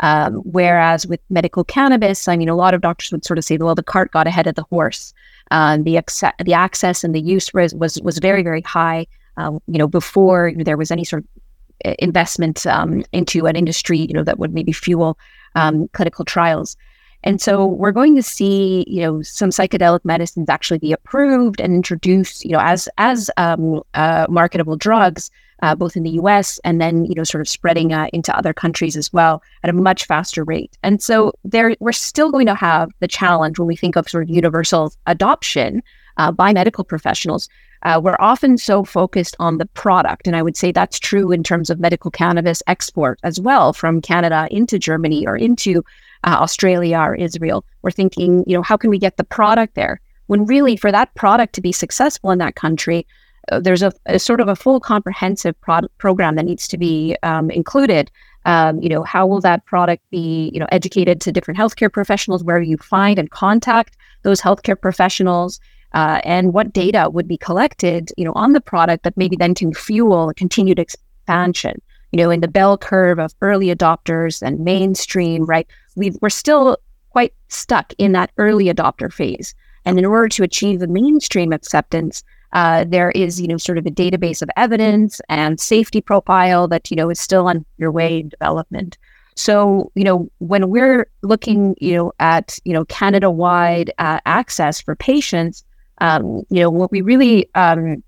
Um, 0.00 0.34
whereas 0.44 1.08
with 1.08 1.18
medical 1.28 1.64
cannabis 1.64 2.28
i 2.28 2.36
mean 2.36 2.48
a 2.48 2.54
lot 2.54 2.72
of 2.72 2.80
doctors 2.80 3.10
would 3.10 3.24
sort 3.24 3.38
of 3.38 3.44
say 3.44 3.56
well 3.56 3.74
the 3.74 3.82
cart 3.82 4.12
got 4.12 4.28
ahead 4.28 4.46
of 4.46 4.54
the 4.54 4.62
horse. 4.70 5.12
Um, 5.50 5.82
the 5.82 5.98
the 6.44 6.52
access 6.52 7.02
and 7.02 7.14
the 7.14 7.20
use 7.20 7.52
was 7.52 7.74
was, 7.74 8.18
very 8.18 8.42
very 8.44 8.60
high 8.60 9.06
um, 9.38 9.60
you 9.66 9.78
know 9.78 9.88
before 9.88 10.52
there 10.56 10.76
was 10.76 10.92
any 10.92 11.04
sort 11.04 11.24
of 11.24 11.94
investment 11.98 12.66
um, 12.66 13.02
into 13.12 13.46
an 13.46 13.56
industry 13.56 13.98
you 13.98 14.12
know 14.12 14.22
that 14.22 14.38
would 14.38 14.54
maybe 14.54 14.72
fuel 14.72 15.18
um, 15.56 15.88
clinical 15.88 16.24
trials 16.24 16.76
and 17.24 17.40
so 17.40 17.66
we're 17.66 17.92
going 17.92 18.14
to 18.16 18.22
see, 18.22 18.84
you 18.86 19.02
know, 19.02 19.22
some 19.22 19.50
psychedelic 19.50 20.04
medicines 20.04 20.48
actually 20.48 20.78
be 20.78 20.92
approved 20.92 21.60
and 21.60 21.74
introduced, 21.74 22.44
you 22.44 22.52
know, 22.52 22.60
as 22.60 22.88
as 22.98 23.30
um, 23.36 23.82
uh, 23.94 24.26
marketable 24.28 24.76
drugs, 24.76 25.30
uh, 25.62 25.74
both 25.74 25.96
in 25.96 26.04
the 26.04 26.10
U.S. 26.10 26.60
and 26.64 26.80
then, 26.80 27.04
you 27.04 27.14
know, 27.14 27.24
sort 27.24 27.40
of 27.40 27.48
spreading 27.48 27.92
uh, 27.92 28.08
into 28.12 28.36
other 28.36 28.52
countries 28.52 28.96
as 28.96 29.12
well 29.12 29.42
at 29.64 29.70
a 29.70 29.72
much 29.72 30.04
faster 30.06 30.44
rate. 30.44 30.78
And 30.82 31.02
so 31.02 31.32
there, 31.44 31.74
we're 31.80 31.92
still 31.92 32.30
going 32.30 32.46
to 32.46 32.54
have 32.54 32.90
the 33.00 33.08
challenge 33.08 33.58
when 33.58 33.66
we 33.66 33.76
think 33.76 33.96
of 33.96 34.08
sort 34.08 34.22
of 34.22 34.30
universal 34.30 34.92
adoption 35.06 35.82
uh, 36.18 36.30
by 36.30 36.52
medical 36.52 36.84
professionals. 36.84 37.48
Uh, 37.82 38.00
we're 38.02 38.16
often 38.18 38.58
so 38.58 38.84
focused 38.84 39.36
on 39.38 39.58
the 39.58 39.66
product, 39.66 40.26
and 40.26 40.34
I 40.34 40.42
would 40.42 40.56
say 40.56 40.72
that's 40.72 40.98
true 40.98 41.30
in 41.30 41.44
terms 41.44 41.70
of 41.70 41.78
medical 41.78 42.10
cannabis 42.10 42.62
export 42.66 43.20
as 43.22 43.40
well 43.40 43.72
from 43.72 44.00
Canada 44.00 44.48
into 44.50 44.78
Germany 44.78 45.26
or 45.26 45.36
into 45.36 45.84
uh, 46.24 46.36
Australia 46.40 46.98
or 46.98 47.14
Israel. 47.14 47.64
We're 47.82 47.90
thinking, 47.90 48.44
you 48.46 48.56
know, 48.56 48.62
how 48.62 48.76
can 48.76 48.90
we 48.90 48.98
get 48.98 49.16
the 49.16 49.24
product 49.24 49.74
there? 49.74 50.00
When 50.26 50.44
really, 50.44 50.76
for 50.76 50.92
that 50.92 51.14
product 51.14 51.54
to 51.54 51.60
be 51.60 51.72
successful 51.72 52.30
in 52.30 52.38
that 52.38 52.54
country, 52.54 53.06
uh, 53.50 53.60
there's 53.60 53.82
a, 53.82 53.92
a, 54.06 54.18
sort 54.18 54.40
of 54.40 54.48
a 54.48 54.56
full 54.56 54.80
comprehensive 54.80 55.58
product 55.60 55.96
program 55.98 56.36
that 56.36 56.44
needs 56.44 56.68
to 56.68 56.78
be 56.78 57.16
um, 57.22 57.50
included. 57.50 58.10
Um, 58.44 58.80
you 58.80 58.88
know, 58.88 59.02
how 59.02 59.26
will 59.26 59.40
that 59.40 59.64
product 59.64 60.02
be, 60.10 60.50
you 60.52 60.60
know, 60.60 60.68
educated 60.70 61.20
to 61.22 61.32
different 61.32 61.58
healthcare 61.58 61.92
professionals? 61.92 62.44
Where 62.44 62.60
you 62.60 62.76
find 62.76 63.18
and 63.18 63.30
contact 63.30 63.96
those 64.22 64.40
healthcare 64.40 64.80
professionals? 64.80 65.60
Uh, 65.94 66.20
and 66.24 66.52
what 66.52 66.72
data 66.74 67.08
would 67.10 67.26
be 67.26 67.38
collected, 67.38 68.12
you 68.18 68.24
know, 68.24 68.32
on 68.34 68.52
the 68.52 68.60
product 68.60 69.04
that 69.04 69.16
maybe 69.16 69.36
then 69.36 69.54
can 69.54 69.72
fuel 69.72 70.30
continued 70.36 70.78
expansion. 70.78 71.80
You 72.12 72.18
know, 72.18 72.30
in 72.30 72.40
the 72.40 72.48
bell 72.48 72.78
curve 72.78 73.18
of 73.18 73.34
early 73.42 73.66
adopters 73.66 74.40
and 74.40 74.60
mainstream, 74.60 75.44
right? 75.44 75.66
we 75.98 76.12
we're 76.22 76.30
still 76.30 76.78
quite 77.10 77.34
stuck 77.48 77.92
in 77.98 78.12
that 78.12 78.30
early 78.38 78.66
adopter 78.66 79.12
phase. 79.12 79.54
And 79.84 79.98
in 79.98 80.04
order 80.04 80.28
to 80.28 80.42
achieve 80.42 80.80
the 80.80 80.86
mainstream 80.86 81.52
acceptance, 81.52 82.22
uh, 82.52 82.84
there 82.88 83.10
is, 83.10 83.40
you 83.40 83.48
know, 83.48 83.58
sort 83.58 83.78
of 83.78 83.86
a 83.86 83.90
database 83.90 84.40
of 84.40 84.48
evidence 84.56 85.20
and 85.28 85.60
safety 85.60 86.00
profile 86.00 86.68
that, 86.68 86.90
you 86.90 86.96
know, 86.96 87.10
is 87.10 87.20
still 87.20 87.48
underway 87.48 88.20
in 88.20 88.28
development. 88.28 88.96
So, 89.36 89.92
you 89.94 90.04
know, 90.04 90.30
when 90.38 90.68
we're 90.68 91.08
looking, 91.22 91.74
you 91.80 91.96
know, 91.96 92.12
at, 92.18 92.58
you 92.64 92.72
know, 92.72 92.84
Canada-wide 92.86 93.92
uh, 93.98 94.20
access 94.26 94.80
for 94.80 94.96
patients, 94.96 95.64
um, 96.00 96.42
you 96.50 96.60
know, 96.60 96.70
what 96.70 96.90
we 96.90 97.02
really 97.02 97.48
um, 97.54 98.02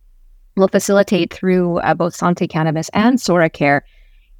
will 0.56 0.68
facilitate 0.68 1.32
through 1.32 1.78
uh, 1.78 1.94
both 1.94 2.14
Sante 2.14 2.46
Cannabis 2.46 2.90
and 2.92 3.20
Sora 3.20 3.50
Care 3.50 3.84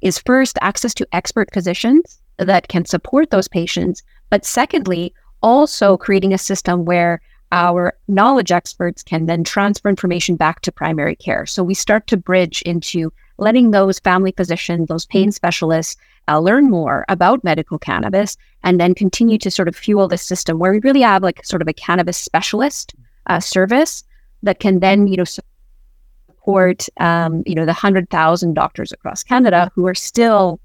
is 0.01 0.19
first 0.19 0.57
access 0.61 0.93
to 0.95 1.07
expert 1.11 1.49
physicians 1.53 2.21
that 2.37 2.67
can 2.67 2.85
support 2.85 3.29
those 3.29 3.47
patients. 3.47 4.03
But 4.29 4.45
secondly, 4.45 5.13
also 5.41 5.97
creating 5.97 6.33
a 6.33 6.37
system 6.37 6.85
where 6.85 7.21
our 7.51 7.93
knowledge 8.07 8.51
experts 8.51 9.03
can 9.03 9.25
then 9.25 9.43
transfer 9.43 9.89
information 9.89 10.35
back 10.35 10.61
to 10.61 10.71
primary 10.71 11.15
care. 11.15 11.45
So 11.45 11.63
we 11.63 11.73
start 11.73 12.07
to 12.07 12.17
bridge 12.17 12.61
into 12.63 13.11
letting 13.37 13.71
those 13.71 13.99
family 13.99 14.33
physicians, 14.35 14.87
those 14.87 15.05
pain 15.05 15.31
specialists, 15.31 15.97
uh, 16.27 16.39
learn 16.39 16.69
more 16.69 17.03
about 17.09 17.43
medical 17.43 17.77
cannabis 17.77 18.37
and 18.63 18.79
then 18.79 18.93
continue 18.93 19.37
to 19.39 19.51
sort 19.51 19.67
of 19.67 19.75
fuel 19.75 20.07
the 20.07 20.17
system 20.17 20.59
where 20.59 20.71
we 20.71 20.79
really 20.79 21.01
have 21.01 21.23
like 21.23 21.43
sort 21.43 21.61
of 21.61 21.67
a 21.67 21.73
cannabis 21.73 22.17
specialist 22.17 22.95
uh, 23.27 23.39
service 23.39 24.03
that 24.43 24.59
can 24.59 24.79
then, 24.79 25.07
you 25.07 25.17
know, 25.17 25.25
um, 26.99 27.43
you 27.45 27.55
know, 27.55 27.65
the 27.65 27.73
100,000 27.73 28.53
doctors 28.53 28.91
across 28.91 29.23
Canada 29.23 29.71
who 29.75 29.87
are 29.87 29.95
still 29.95 30.59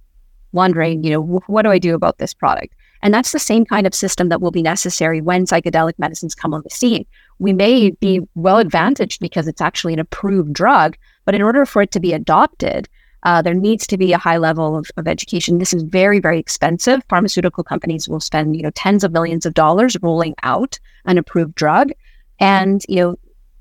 wondering, 0.53 1.05
you 1.05 1.11
know, 1.11 1.21
what 1.47 1.63
do 1.63 1.71
I 1.71 1.79
do 1.79 1.95
about 1.95 2.19
this 2.19 2.35
product? 2.35 2.75
And 3.03 3.13
that's 3.13 3.33
the 3.33 3.39
same 3.39 3.65
kind 3.65 3.87
of 3.87 3.95
system 3.95 4.31
that 4.31 4.41
will 4.41 4.51
be 4.51 4.63
necessary 4.63 5.21
when 5.21 5.45
psychedelic 5.45 5.93
medicines 5.99 6.35
come 6.35 6.55
on 6.55 6.63
the 6.63 6.71
scene. 6.71 7.05
We 7.39 7.53
may 7.53 7.91
be 7.91 8.21
well 8.35 8.59
advantaged 8.59 9.21
because 9.21 9.47
it's 9.47 9.61
actually 9.61 9.93
an 9.93 10.01
approved 10.01 10.53
drug, 10.53 10.97
but 11.25 11.35
in 11.35 11.43
order 11.43 11.67
for 11.67 11.83
it 11.83 11.91
to 11.93 12.01
be 12.01 12.13
adopted, 12.13 12.89
uh, 13.23 13.43
there 13.43 13.55
needs 13.55 13.87
to 13.89 13.99
be 13.99 14.13
a 14.13 14.19
high 14.19 14.39
level 14.39 14.77
of, 14.77 14.91
of 14.97 15.09
education. 15.09 15.59
This 15.59 15.75
is 15.75 15.83
very, 15.83 16.21
very 16.21 16.39
expensive. 16.39 17.03
Pharmaceutical 17.09 17.65
companies 17.65 18.09
will 18.09 18.21
spend, 18.21 18.57
you 18.57 18.63
know, 18.63 18.71
tens 18.71 19.05
of 19.05 19.13
millions 19.13 19.45
of 19.45 19.55
dollars 19.55 19.97
rolling 20.01 20.35
out 20.43 20.79
an 21.05 21.19
approved 21.19 21.55
drug, 21.55 21.91
and 22.39 22.83
you 22.89 22.97
know, 22.97 23.19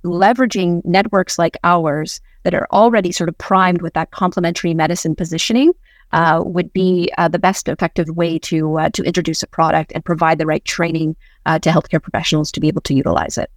leveraging 0.10 0.84
networks 0.86 1.38
like 1.38 1.58
ours 1.64 2.22
that 2.44 2.54
are 2.54 2.68
already 2.72 3.12
sort 3.12 3.30
of 3.30 3.38
primed 3.38 3.82
with 3.82 3.94
that 3.94 4.12
complementary 4.12 4.74
medicine 4.74 5.16
positioning 5.16 5.74
uh, 6.12 6.42
would 6.46 6.72
be 6.72 7.12
uh, 7.18 7.28
the 7.28 7.40
best 7.40 7.68
effective 7.68 8.08
way 8.10 8.40
to 8.40 8.78
uh, 8.80 8.90
to 8.90 9.04
introduce 9.04 9.44
a 9.44 9.48
product 9.48 9.92
and 9.94 10.06
provide 10.06 10.38
the 10.38 10.46
right 10.46 10.64
training 10.66 11.16
uh, 11.46 11.60
to 11.60 11.70
healthcare 11.70 12.02
professionals 12.02 12.52
to 12.52 12.60
be 12.60 12.68
able 12.68 12.82
to 12.82 12.94
utilize 12.94 13.38
it. 13.38 13.50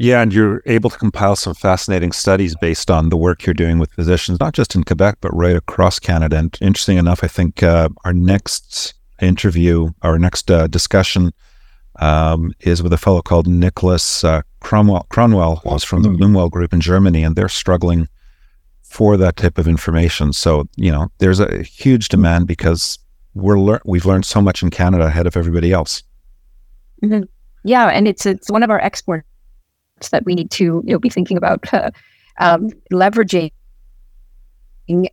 Yeah, 0.00 0.22
and 0.22 0.32
you're 0.32 0.62
able 0.66 0.90
to 0.90 0.98
compile 0.98 1.34
some 1.34 1.54
fascinating 1.54 2.12
studies 2.12 2.54
based 2.54 2.88
on 2.88 3.08
the 3.08 3.16
work 3.16 3.44
you're 3.44 3.54
doing 3.54 3.80
with 3.80 3.92
physicians, 3.92 4.38
not 4.38 4.54
just 4.54 4.76
in 4.76 4.84
Quebec 4.84 5.16
but 5.20 5.34
right 5.34 5.56
across 5.56 5.98
Canada. 5.98 6.36
And 6.36 6.56
interesting 6.60 6.98
enough, 6.98 7.24
I 7.24 7.28
think 7.28 7.64
uh, 7.64 7.88
our 8.04 8.12
next 8.12 8.94
interview, 9.20 9.90
our 10.02 10.18
next 10.18 10.50
uh, 10.50 10.68
discussion. 10.68 11.32
Um, 12.00 12.52
is 12.60 12.80
with 12.80 12.92
a 12.92 12.96
fellow 12.96 13.20
called 13.22 13.48
Nicholas 13.48 14.24
Cromwell, 14.60 15.06
Cronwell, 15.10 15.60
who's 15.62 15.82
from 15.82 16.02
the 16.02 16.08
Bloomwell 16.08 16.50
Group 16.50 16.72
in 16.72 16.80
Germany, 16.80 17.24
and 17.24 17.34
they're 17.34 17.48
struggling 17.48 18.08
for 18.82 19.16
that 19.16 19.36
type 19.36 19.58
of 19.58 19.68
information. 19.68 20.32
So, 20.32 20.68
you 20.76 20.90
know, 20.90 21.08
there's 21.18 21.40
a 21.40 21.62
huge 21.62 22.08
demand 22.08 22.46
because 22.46 22.98
we're 23.34 23.58
lear- 23.58 23.82
we've 23.84 24.06
learned 24.06 24.24
so 24.24 24.40
much 24.40 24.62
in 24.62 24.70
Canada 24.70 25.04
ahead 25.06 25.26
of 25.26 25.36
everybody 25.36 25.72
else. 25.72 26.02
Mm-hmm. 27.02 27.24
Yeah, 27.64 27.86
and 27.88 28.08
it's 28.08 28.26
it's 28.26 28.50
one 28.50 28.62
of 28.62 28.70
our 28.70 28.80
exports 28.80 29.24
that 30.10 30.24
we 30.24 30.34
need 30.34 30.50
to 30.52 30.64
you 30.64 30.92
know 30.92 30.98
be 30.98 31.10
thinking 31.10 31.36
about 31.36 31.72
uh, 31.72 31.90
um, 32.38 32.70
leveraging 32.92 33.52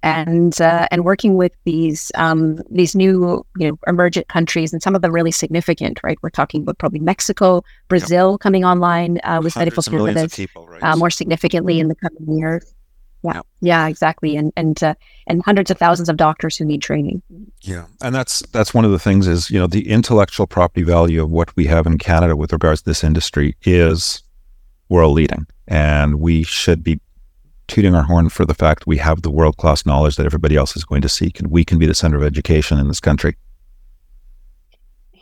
and 0.03 0.59
uh, 0.61 0.88
and 0.91 1.05
working 1.05 1.35
with 1.35 1.53
these 1.65 2.11
um, 2.15 2.61
these 2.69 2.95
new 2.95 3.45
you 3.57 3.69
know 3.69 3.79
emergent 3.88 4.27
countries 4.27 4.73
and 4.73 4.81
some 4.81 4.95
of 4.95 5.01
them 5.01 5.11
really 5.11 5.31
significant 5.31 5.99
right? 6.03 6.17
We're 6.21 6.29
talking 6.29 6.61
about 6.61 6.77
probably 6.77 6.99
Mexico 6.99 7.63
Brazil 7.88 8.33
yep. 8.33 8.39
coming 8.39 8.65
online 8.65 9.19
uh, 9.23 9.41
with 9.43 9.55
medical 9.55 9.83
cannabis 9.83 10.39
right? 10.55 10.83
uh, 10.83 10.95
more 10.95 11.09
significantly 11.09 11.79
in 11.79 11.88
the 11.88 11.95
coming 11.95 12.38
years 12.38 12.73
yeah, 13.25 13.41
yeah, 13.61 13.88
exactly, 13.88 14.35
and 14.35 14.53
and 14.55 14.81
uh, 14.83 14.93
and 15.25 15.41
hundreds 15.43 15.71
of 15.71 15.79
thousands 15.79 16.09
of 16.09 16.17
doctors 16.17 16.57
who 16.57 16.65
need 16.65 16.81
training. 16.81 17.23
Yeah, 17.61 17.85
and 18.01 18.13
that's 18.13 18.39
that's 18.51 18.73
one 18.73 18.85
of 18.85 18.91
the 18.91 18.99
things 18.99 19.27
is 19.27 19.49
you 19.49 19.59
know 19.59 19.65
the 19.65 19.89
intellectual 19.89 20.45
property 20.45 20.83
value 20.83 21.23
of 21.23 21.31
what 21.31 21.55
we 21.55 21.65
have 21.65 21.88
in 21.88 21.97
Canada 21.97 22.35
with 22.35 22.53
regards 22.53 22.81
to 22.81 22.89
this 22.89 23.03
industry 23.03 23.55
is 23.63 24.21
world 24.89 25.15
leading, 25.15 25.47
and 25.67 26.19
we 26.19 26.43
should 26.43 26.83
be 26.83 26.99
tooting 27.67 27.95
our 27.95 28.04
horn 28.04 28.30
for 28.30 28.45
the 28.45 28.54
fact 28.54 28.88
we 28.88 28.97
have 28.97 29.21
the 29.21 29.32
world 29.32 29.58
class 29.58 29.86
knowledge 29.86 30.15
that 30.17 30.25
everybody 30.25 30.56
else 30.56 30.75
is 30.75 30.84
going 30.84 31.01
to 31.01 31.10
seek, 31.10 31.39
and 31.39 31.49
we 31.51 31.65
can 31.65 31.80
be 31.80 31.86
the 31.86 31.95
center 31.95 32.17
of 32.17 32.23
education 32.23 32.78
in 32.78 32.88
this 32.88 32.99
country. 32.99 33.36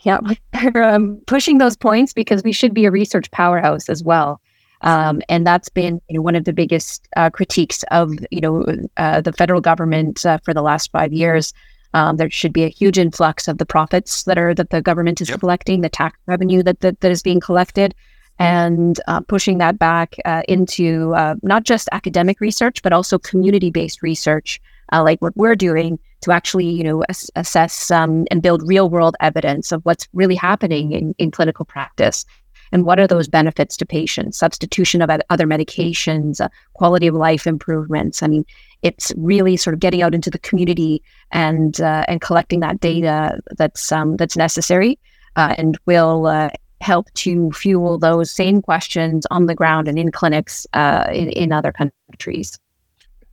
Yeah, 0.04 0.20
we're 0.74 0.84
um, 0.84 1.22
pushing 1.28 1.58
those 1.58 1.78
points 1.78 2.14
because 2.14 2.44
we 2.44 2.52
should 2.52 2.74
be 2.74 2.86
a 2.86 2.92
research 2.92 3.32
powerhouse 3.32 3.90
as 3.90 4.04
well. 4.04 4.42
Um, 4.82 5.22
and 5.30 5.48
that's 5.48 5.70
been 5.70 6.02
you 6.10 6.16
know, 6.16 6.22
one 6.22 6.36
of 6.36 6.44
the 6.44 6.52
biggest 6.52 7.08
uh, 7.16 7.30
critiques 7.30 7.84
of 7.92 8.12
you 8.32 8.42
know 8.42 8.66
uh, 8.98 9.22
the 9.22 9.32
federal 9.32 9.62
government 9.62 10.26
uh, 10.26 10.40
for 10.44 10.54
the 10.54 10.62
last 10.62 10.92
five 10.92 11.14
years. 11.14 11.54
Um, 11.96 12.18
there 12.18 12.30
should 12.30 12.54
be 12.54 12.64
a 12.64 12.70
huge 12.70 12.98
influx 12.98 13.48
of 13.48 13.60
the 13.60 13.68
profits 13.68 14.24
that 14.24 14.38
are 14.38 14.54
that 14.56 14.72
the 14.72 14.82
government 14.82 15.22
is 15.22 15.30
yep. 15.30 15.40
collecting, 15.40 15.82
the 15.82 15.90
tax 15.90 16.18
revenue 16.26 16.64
that, 16.64 16.82
that 16.82 17.00
that 17.00 17.12
is 17.12 17.22
being 17.22 17.40
collected, 17.40 17.96
and 18.39 19.00
uh, 19.08 19.22
pushing 19.22 19.58
that 19.60 19.78
back 19.78 20.15
uh, 20.26 20.41
into 20.48 21.13
uh, 21.15 21.36
not 21.43 21.63
just 21.63 21.89
academic 21.91 22.39
research 22.39 22.82
but 22.82 22.93
also 22.93 23.17
community-based 23.19 24.02
research, 24.02 24.62
like 24.91 25.19
what 25.22 25.36
we're 25.36 25.56
doing 25.56 25.98
to 26.22 26.32
actually 26.32 26.69
you 26.69 26.84
know 26.84 27.04
ass- 27.10 27.32
assess 27.36 27.91
um, 27.91 28.26
and 28.32 28.41
build 28.41 28.67
real-world 28.67 29.15
evidence 29.19 29.72
of 29.72 29.82
what's 29.84 30.08
really 30.13 30.36
happening 30.36 30.91
in, 30.91 31.15
in 31.17 31.32
clinical 31.32 31.65
practice. 31.65 32.26
And 32.72 32.86
what 32.86 33.00
are 33.00 33.06
those 33.06 33.28
benefits 33.28 33.78
to 33.78 33.86
patients? 33.86 34.39
Substitution 34.39 35.04
of 35.04 35.12
other 35.30 35.46
medications 35.46 36.41
uh, 36.41 36.50
quality 36.74 37.06
of 37.06 37.13
life 37.13 37.46
improvements. 37.46 38.24
I 38.24 38.28
mean 38.28 38.46
it's 38.84 39.13
really 39.15 39.56
sort 39.58 39.74
of 39.74 39.80
getting 39.80 40.02
out 40.02 40.13
into 40.13 40.30
the 40.30 40.39
community 40.39 41.02
and 41.32 41.80
uh, 41.82 42.06
and 42.08 42.22
collecting 42.22 42.60
that 42.60 42.80
data 42.80 43.39
that's 43.58 43.91
um, 43.91 44.17
that's 44.17 44.38
necessary 44.38 45.00
uh, 45.36 45.56
and 45.58 45.78
will 45.86 46.28
uh, 46.28 46.50
help 46.84 47.12
to 47.13 47.52
fuel 47.52 47.98
those 47.98 48.30
same 48.30 48.62
questions 48.62 49.26
on 49.32 49.48
the 49.48 49.56
ground 49.56 49.88
and 49.88 49.98
in 49.98 50.12
clinics 50.12 50.67
uh, 50.74 51.06
in, 51.12 51.30
in 51.30 51.52
other 51.52 51.72
countries 51.72 52.60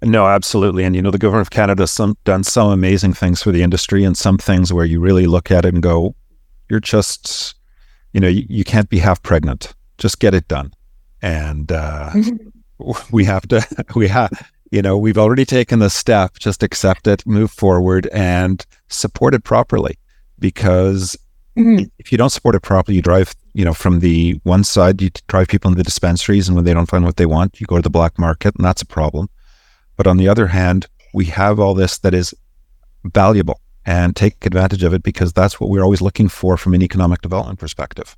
no, 0.02 0.26
absolutely. 0.26 0.84
And, 0.84 0.96
you 0.96 1.02
know, 1.02 1.10
the 1.10 1.18
government 1.18 1.46
of 1.46 1.50
Canada 1.50 1.82
has 1.82 1.90
some, 1.90 2.16
done 2.24 2.42
some 2.42 2.70
amazing 2.70 3.12
things 3.12 3.42
for 3.42 3.52
the 3.52 3.62
industry 3.62 4.02
and 4.02 4.16
some 4.16 4.38
things 4.38 4.72
where 4.72 4.86
you 4.86 4.98
really 4.98 5.26
look 5.26 5.50
at 5.50 5.66
it 5.66 5.74
and 5.74 5.82
go, 5.82 6.14
you're 6.70 6.80
just 6.80 7.54
you 8.12 8.20
know, 8.20 8.28
you, 8.28 8.44
you 8.48 8.64
can't 8.64 8.88
be 8.88 8.98
half 8.98 9.22
pregnant. 9.22 9.74
Just 9.98 10.18
get 10.18 10.34
it 10.34 10.48
done. 10.48 10.72
And 11.22 11.70
uh, 11.70 12.12
we 13.10 13.24
have 13.24 13.46
to, 13.48 13.84
we 13.94 14.08
have, 14.08 14.30
you 14.70 14.82
know, 14.82 14.96
we've 14.96 15.18
already 15.18 15.44
taken 15.44 15.78
the 15.78 15.90
step. 15.90 16.38
Just 16.38 16.62
accept 16.62 17.06
it, 17.06 17.26
move 17.26 17.50
forward, 17.50 18.08
and 18.08 18.64
support 18.88 19.34
it 19.34 19.44
properly. 19.44 19.98
Because 20.38 21.16
mm-hmm. 21.56 21.84
if 21.98 22.10
you 22.10 22.18
don't 22.18 22.30
support 22.30 22.54
it 22.54 22.60
properly, 22.60 22.96
you 22.96 23.02
drive, 23.02 23.34
you 23.54 23.64
know, 23.64 23.74
from 23.74 24.00
the 24.00 24.40
one 24.44 24.64
side, 24.64 25.00
you 25.02 25.10
drive 25.28 25.48
people 25.48 25.68
into 25.68 25.78
the 25.78 25.84
dispensaries, 25.84 26.48
and 26.48 26.56
when 26.56 26.64
they 26.64 26.74
don't 26.74 26.88
find 26.88 27.04
what 27.04 27.16
they 27.16 27.26
want, 27.26 27.60
you 27.60 27.66
go 27.66 27.76
to 27.76 27.82
the 27.82 27.90
black 27.90 28.18
market, 28.18 28.54
and 28.56 28.64
that's 28.64 28.82
a 28.82 28.86
problem. 28.86 29.28
But 29.96 30.06
on 30.06 30.16
the 30.16 30.28
other 30.28 30.46
hand, 30.46 30.86
we 31.12 31.26
have 31.26 31.58
all 31.58 31.74
this 31.74 31.98
that 31.98 32.14
is 32.14 32.34
valuable 33.04 33.60
and 33.86 34.14
take 34.14 34.44
advantage 34.46 34.82
of 34.82 34.94
it 34.94 35.02
because 35.02 35.32
that's 35.32 35.58
what 35.58 35.70
we're 35.70 35.82
always 35.82 36.00
looking 36.00 36.28
for 36.28 36.56
from 36.56 36.74
an 36.74 36.82
economic 36.82 37.22
development 37.22 37.58
perspective. 37.58 38.16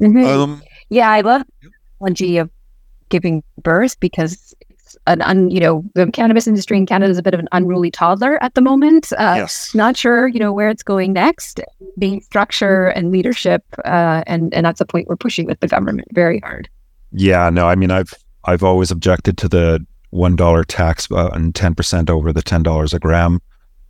Mm-hmm. 0.00 0.24
Um, 0.24 0.62
yeah, 0.88 1.10
I 1.10 1.20
love 1.20 1.42
the 1.60 1.70
analogy 2.00 2.38
of 2.38 2.50
giving 3.08 3.42
birth 3.62 4.00
because 4.00 4.54
it's 4.92 5.02
an 5.06 5.22
un, 5.22 5.50
you 5.50 5.60
know 5.60 5.84
the 5.94 6.10
cannabis 6.10 6.46
industry 6.46 6.76
in 6.76 6.86
Canada 6.86 7.10
is 7.10 7.18
a 7.18 7.22
bit 7.22 7.34
of 7.34 7.40
an 7.40 7.48
unruly 7.52 7.90
toddler 7.90 8.42
at 8.42 8.54
the 8.54 8.60
moment. 8.60 9.12
Uh, 9.12 9.34
yes. 9.36 9.74
Not 9.74 9.96
sure 9.96 10.28
you 10.28 10.38
know 10.38 10.52
where 10.52 10.68
it's 10.68 10.82
going 10.82 11.12
next. 11.12 11.60
Being 11.98 12.20
structure 12.20 12.86
and 12.88 13.10
leadership, 13.10 13.64
uh, 13.84 14.22
and 14.26 14.52
and 14.54 14.64
that's 14.64 14.80
a 14.80 14.86
point 14.86 15.08
we're 15.08 15.16
pushing 15.16 15.46
with 15.46 15.60
the 15.60 15.68
government 15.68 16.08
very 16.12 16.40
hard. 16.40 16.68
Yeah, 17.12 17.50
no, 17.50 17.68
I 17.68 17.74
mean 17.74 17.90
I've 17.90 18.14
I've 18.44 18.62
always 18.62 18.90
objected 18.90 19.38
to 19.38 19.48
the 19.48 19.84
one 20.10 20.36
dollar 20.36 20.64
tax 20.64 21.10
uh, 21.10 21.30
and 21.32 21.54
ten 21.54 21.74
percent 21.74 22.10
over 22.10 22.32
the 22.32 22.42
ten 22.42 22.62
dollars 22.62 22.92
a 22.92 22.98
gram 22.98 23.40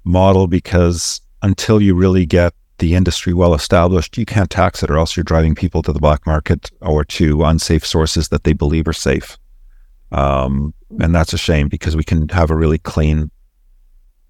model 0.05 0.47
because 0.47 1.21
until 1.43 1.81
you 1.81 1.95
really 1.95 2.27
get 2.27 2.53
the 2.79 2.95
industry 2.95 3.33
well 3.33 3.55
established, 3.55 4.19
you 4.19 4.25
can't 4.25 4.51
tax 4.51 4.83
it, 4.83 4.91
or 4.91 4.99
else 4.99 5.17
you're 5.17 5.23
driving 5.23 5.55
people 5.55 5.83
to 5.83 5.93
the 5.93 6.01
black 6.01 6.27
market 6.27 6.71
or 6.81 7.05
to 7.05 7.45
unsafe 7.45 7.87
sources 7.87 8.29
that 8.29 8.43
they 8.43 8.53
believe 8.53 8.89
are 8.89 8.93
safe. 8.93 9.39
Um, 10.11 10.75
and 11.01 11.15
that's 11.15 11.33
a 11.33 11.39
shame 11.39 11.69
because 11.69 11.97
we 11.97 12.05
can 12.05 12.29
have 12.29 12.51
a 12.51 12.57
really 12.57 12.79
clean, 12.79 13.31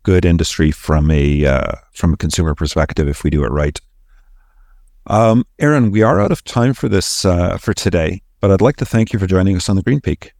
good 0.02 0.24
industry 0.24 0.70
from 0.70 1.10
a 1.10 1.46
uh, 1.46 1.72
from 1.92 2.14
a 2.14 2.16
consumer 2.16 2.54
perspective 2.54 3.08
if 3.08 3.24
we 3.24 3.30
do 3.30 3.44
it 3.44 3.50
right. 3.50 3.80
Um, 5.06 5.44
Erin, 5.58 5.90
we 5.90 6.02
are 6.02 6.20
out 6.20 6.32
of 6.32 6.44
time 6.44 6.74
for 6.74 6.88
this 6.88 7.24
uh, 7.24 7.56
for 7.58 7.74
today, 7.74 8.22
but 8.40 8.50
I'd 8.50 8.60
like 8.60 8.76
to 8.76 8.84
thank 8.84 9.12
you 9.12 9.18
for 9.18 9.26
joining 9.26 9.56
us 9.56 9.68
on 9.68 9.76
the 9.76 9.82
Green 9.82 10.00
Peak. 10.00 10.32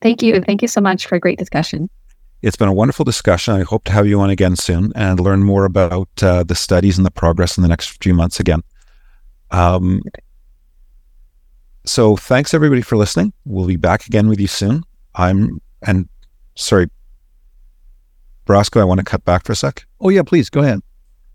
Thank 0.00 0.22
you. 0.22 0.40
Thank 0.42 0.62
you 0.62 0.68
so 0.68 0.80
much 0.80 1.06
for 1.06 1.16
a 1.16 1.20
great 1.20 1.38
discussion. 1.38 1.88
It's 2.42 2.56
been 2.56 2.68
a 2.68 2.74
wonderful 2.74 3.06
discussion. 3.06 3.54
I 3.54 3.62
hope 3.62 3.84
to 3.84 3.92
have 3.92 4.06
you 4.06 4.20
on 4.20 4.28
again 4.28 4.54
soon 4.54 4.92
and 4.94 5.18
learn 5.18 5.42
more 5.42 5.64
about 5.64 6.10
uh, 6.22 6.44
the 6.44 6.54
studies 6.54 6.98
and 6.98 7.06
the 7.06 7.10
progress 7.10 7.56
in 7.56 7.62
the 7.62 7.68
next 7.68 8.02
few 8.02 8.12
months 8.12 8.38
again. 8.38 8.62
Um, 9.50 10.02
so 11.84 12.16
thanks 12.16 12.54
everybody 12.54 12.82
for 12.82 12.96
listening. 12.96 13.32
We'll 13.44 13.66
be 13.66 13.76
back 13.76 14.06
again 14.06 14.28
with 14.28 14.40
you 14.40 14.46
soon. 14.46 14.84
I'm 15.14 15.60
and 15.86 16.08
sorry, 16.54 16.88
Brasco, 18.46 18.80
I 18.80 18.84
want 18.84 18.98
to 18.98 19.04
cut 19.04 19.24
back 19.24 19.44
for 19.44 19.52
a 19.52 19.56
sec. 19.56 19.86
Oh 20.00 20.08
yeah, 20.08 20.22
please 20.22 20.50
go 20.50 20.60
ahead. 20.60 20.80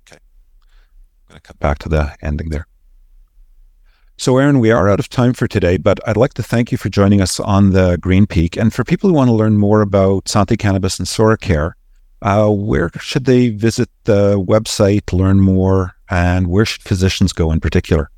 Okay, 0.08 0.20
I'm 0.20 1.30
going 1.30 1.42
to 1.42 1.42
cut 1.42 1.60
back 1.60 1.80
to 1.80 1.90
the 1.90 2.16
ending 2.22 2.50
there. 2.50 2.68
So, 4.18 4.38
Erin, 4.38 4.60
we 4.60 4.70
are 4.70 4.90
out 4.90 5.00
of 5.00 5.08
time 5.08 5.32
for 5.32 5.48
today, 5.48 5.78
but 5.78 5.98
I'd 6.06 6.18
like 6.18 6.34
to 6.34 6.44
thank 6.44 6.74
you 6.74 6.78
for 6.78 6.90
joining 6.90 7.22
us 7.22 7.40
on 7.40 7.70
the 7.70 7.98
Green 8.02 8.28
Peak. 8.28 8.58
And 8.58 8.74
for 8.74 8.84
people 8.84 9.10
who 9.10 9.16
want 9.16 9.30
to 9.30 9.34
learn 9.34 9.58
more 9.58 9.82
about 9.82 10.28
Sante 10.28 10.58
Cannabis 10.58 11.00
and 11.00 11.08
Sora 11.08 11.38
Care, 11.38 11.78
uh, 12.22 12.50
where 12.50 12.92
should 13.00 13.24
they 13.24 13.48
visit 13.48 13.90
the 14.04 14.38
website, 14.38 15.14
learn 15.14 15.40
more, 15.40 15.96
and 16.10 16.48
where 16.48 16.66
should 16.66 16.82
physicians 16.82 17.32
go 17.32 17.50
in 17.50 17.62
particular? 17.62 18.12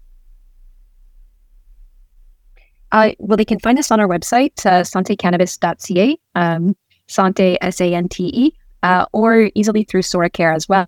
Uh, 2.91 3.11
well, 3.19 3.37
they 3.37 3.45
can 3.45 3.59
find 3.59 3.79
us 3.79 3.91
on 3.91 3.99
our 3.99 4.07
website, 4.07 4.65
uh, 4.65 4.81
santecannabis.ca, 4.81 6.17
um, 6.35 6.75
Sante, 7.07 7.57
S 7.61 7.81
A 7.81 7.93
N 7.93 8.09
T 8.09 8.31
E, 8.33 8.53
uh, 8.83 9.05
or 9.13 9.49
easily 9.55 9.83
through 9.83 10.01
Sora 10.01 10.29
Care 10.29 10.51
as 10.51 10.67
well, 10.67 10.87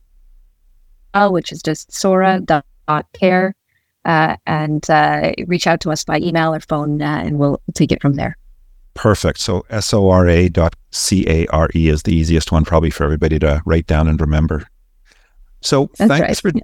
uh, 1.13 1.29
which 1.29 1.51
is 1.51 1.61
just 1.61 1.91
sora.care 1.91 3.55
uh, 4.05 4.35
and 4.45 4.89
uh, 4.89 5.31
reach 5.47 5.67
out 5.67 5.79
to 5.81 5.91
us 5.91 6.03
by 6.03 6.17
email 6.19 6.53
or 6.53 6.59
phone, 6.59 7.01
uh, 7.01 7.21
and 7.23 7.39
we'll 7.39 7.61
take 7.73 7.91
it 7.91 8.01
from 8.01 8.15
there. 8.15 8.37
Perfect. 8.95 9.39
So 9.39 9.65
S 9.69 9.93
O 9.93 10.09
R 10.09 10.27
A 10.27 10.49
dot 10.49 10.75
C 10.91 11.25
A 11.27 11.47
R 11.47 11.69
E 11.73 11.89
is 11.89 12.03
the 12.03 12.13
easiest 12.13 12.51
one, 12.51 12.63
probably 12.65 12.89
for 12.89 13.03
everybody 13.03 13.39
to 13.39 13.61
write 13.65 13.87
down 13.87 14.07
and 14.07 14.19
remember. 14.19 14.67
So 15.61 15.89
That's 15.97 16.09
thanks 16.09 16.43
right. 16.43 16.53
for. 16.53 16.59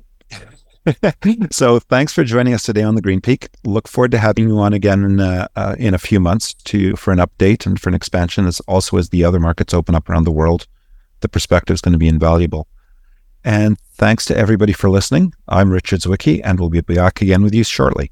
so 1.52 1.80
thanks 1.80 2.14
for 2.14 2.24
joining 2.24 2.54
us 2.54 2.64
today 2.64 2.84
on 2.84 2.96
the 2.96 3.02
Green 3.02 3.22
Peak. 3.22 3.50
Look 3.64 3.88
forward 3.88 4.12
to 4.12 4.18
having 4.18 4.48
you 4.48 4.60
on 4.60 4.74
again 4.74 5.04
in, 5.04 5.20
uh, 5.20 5.48
uh, 5.56 5.76
in 5.78 5.94
a 5.94 6.00
few 6.00 6.20
months 6.20 6.54
to 6.54 6.96
for 6.96 7.12
an 7.12 7.20
update 7.20 7.66
and 7.66 7.80
for 7.80 7.90
an 7.90 7.96
expansion. 7.96 8.46
As 8.46 8.60
also 8.62 8.98
as 8.98 9.10
the 9.10 9.24
other 9.24 9.40
markets 9.40 9.74
open 9.74 9.96
up 9.96 10.10
around 10.10 10.24
the 10.24 10.32
world, 10.32 10.68
the 11.22 11.30
perspective 11.30 11.74
is 11.74 11.82
going 11.82 11.94
to 11.94 12.00
be 12.00 12.08
invaluable. 12.08 12.68
And 13.44 13.80
thanks 13.94 14.26
to 14.26 14.38
everybody 14.38 14.74
for 14.74 14.90
listening. 14.90 15.34
I'm 15.48 15.72
Richard 15.72 16.02
Zwicky, 16.02 16.42
and 16.44 16.60
we'll 16.60 16.70
be 16.70 16.82
back 16.82 17.22
again 17.22 17.42
with 17.42 17.54
you 17.54 17.64
shortly. 17.64 18.12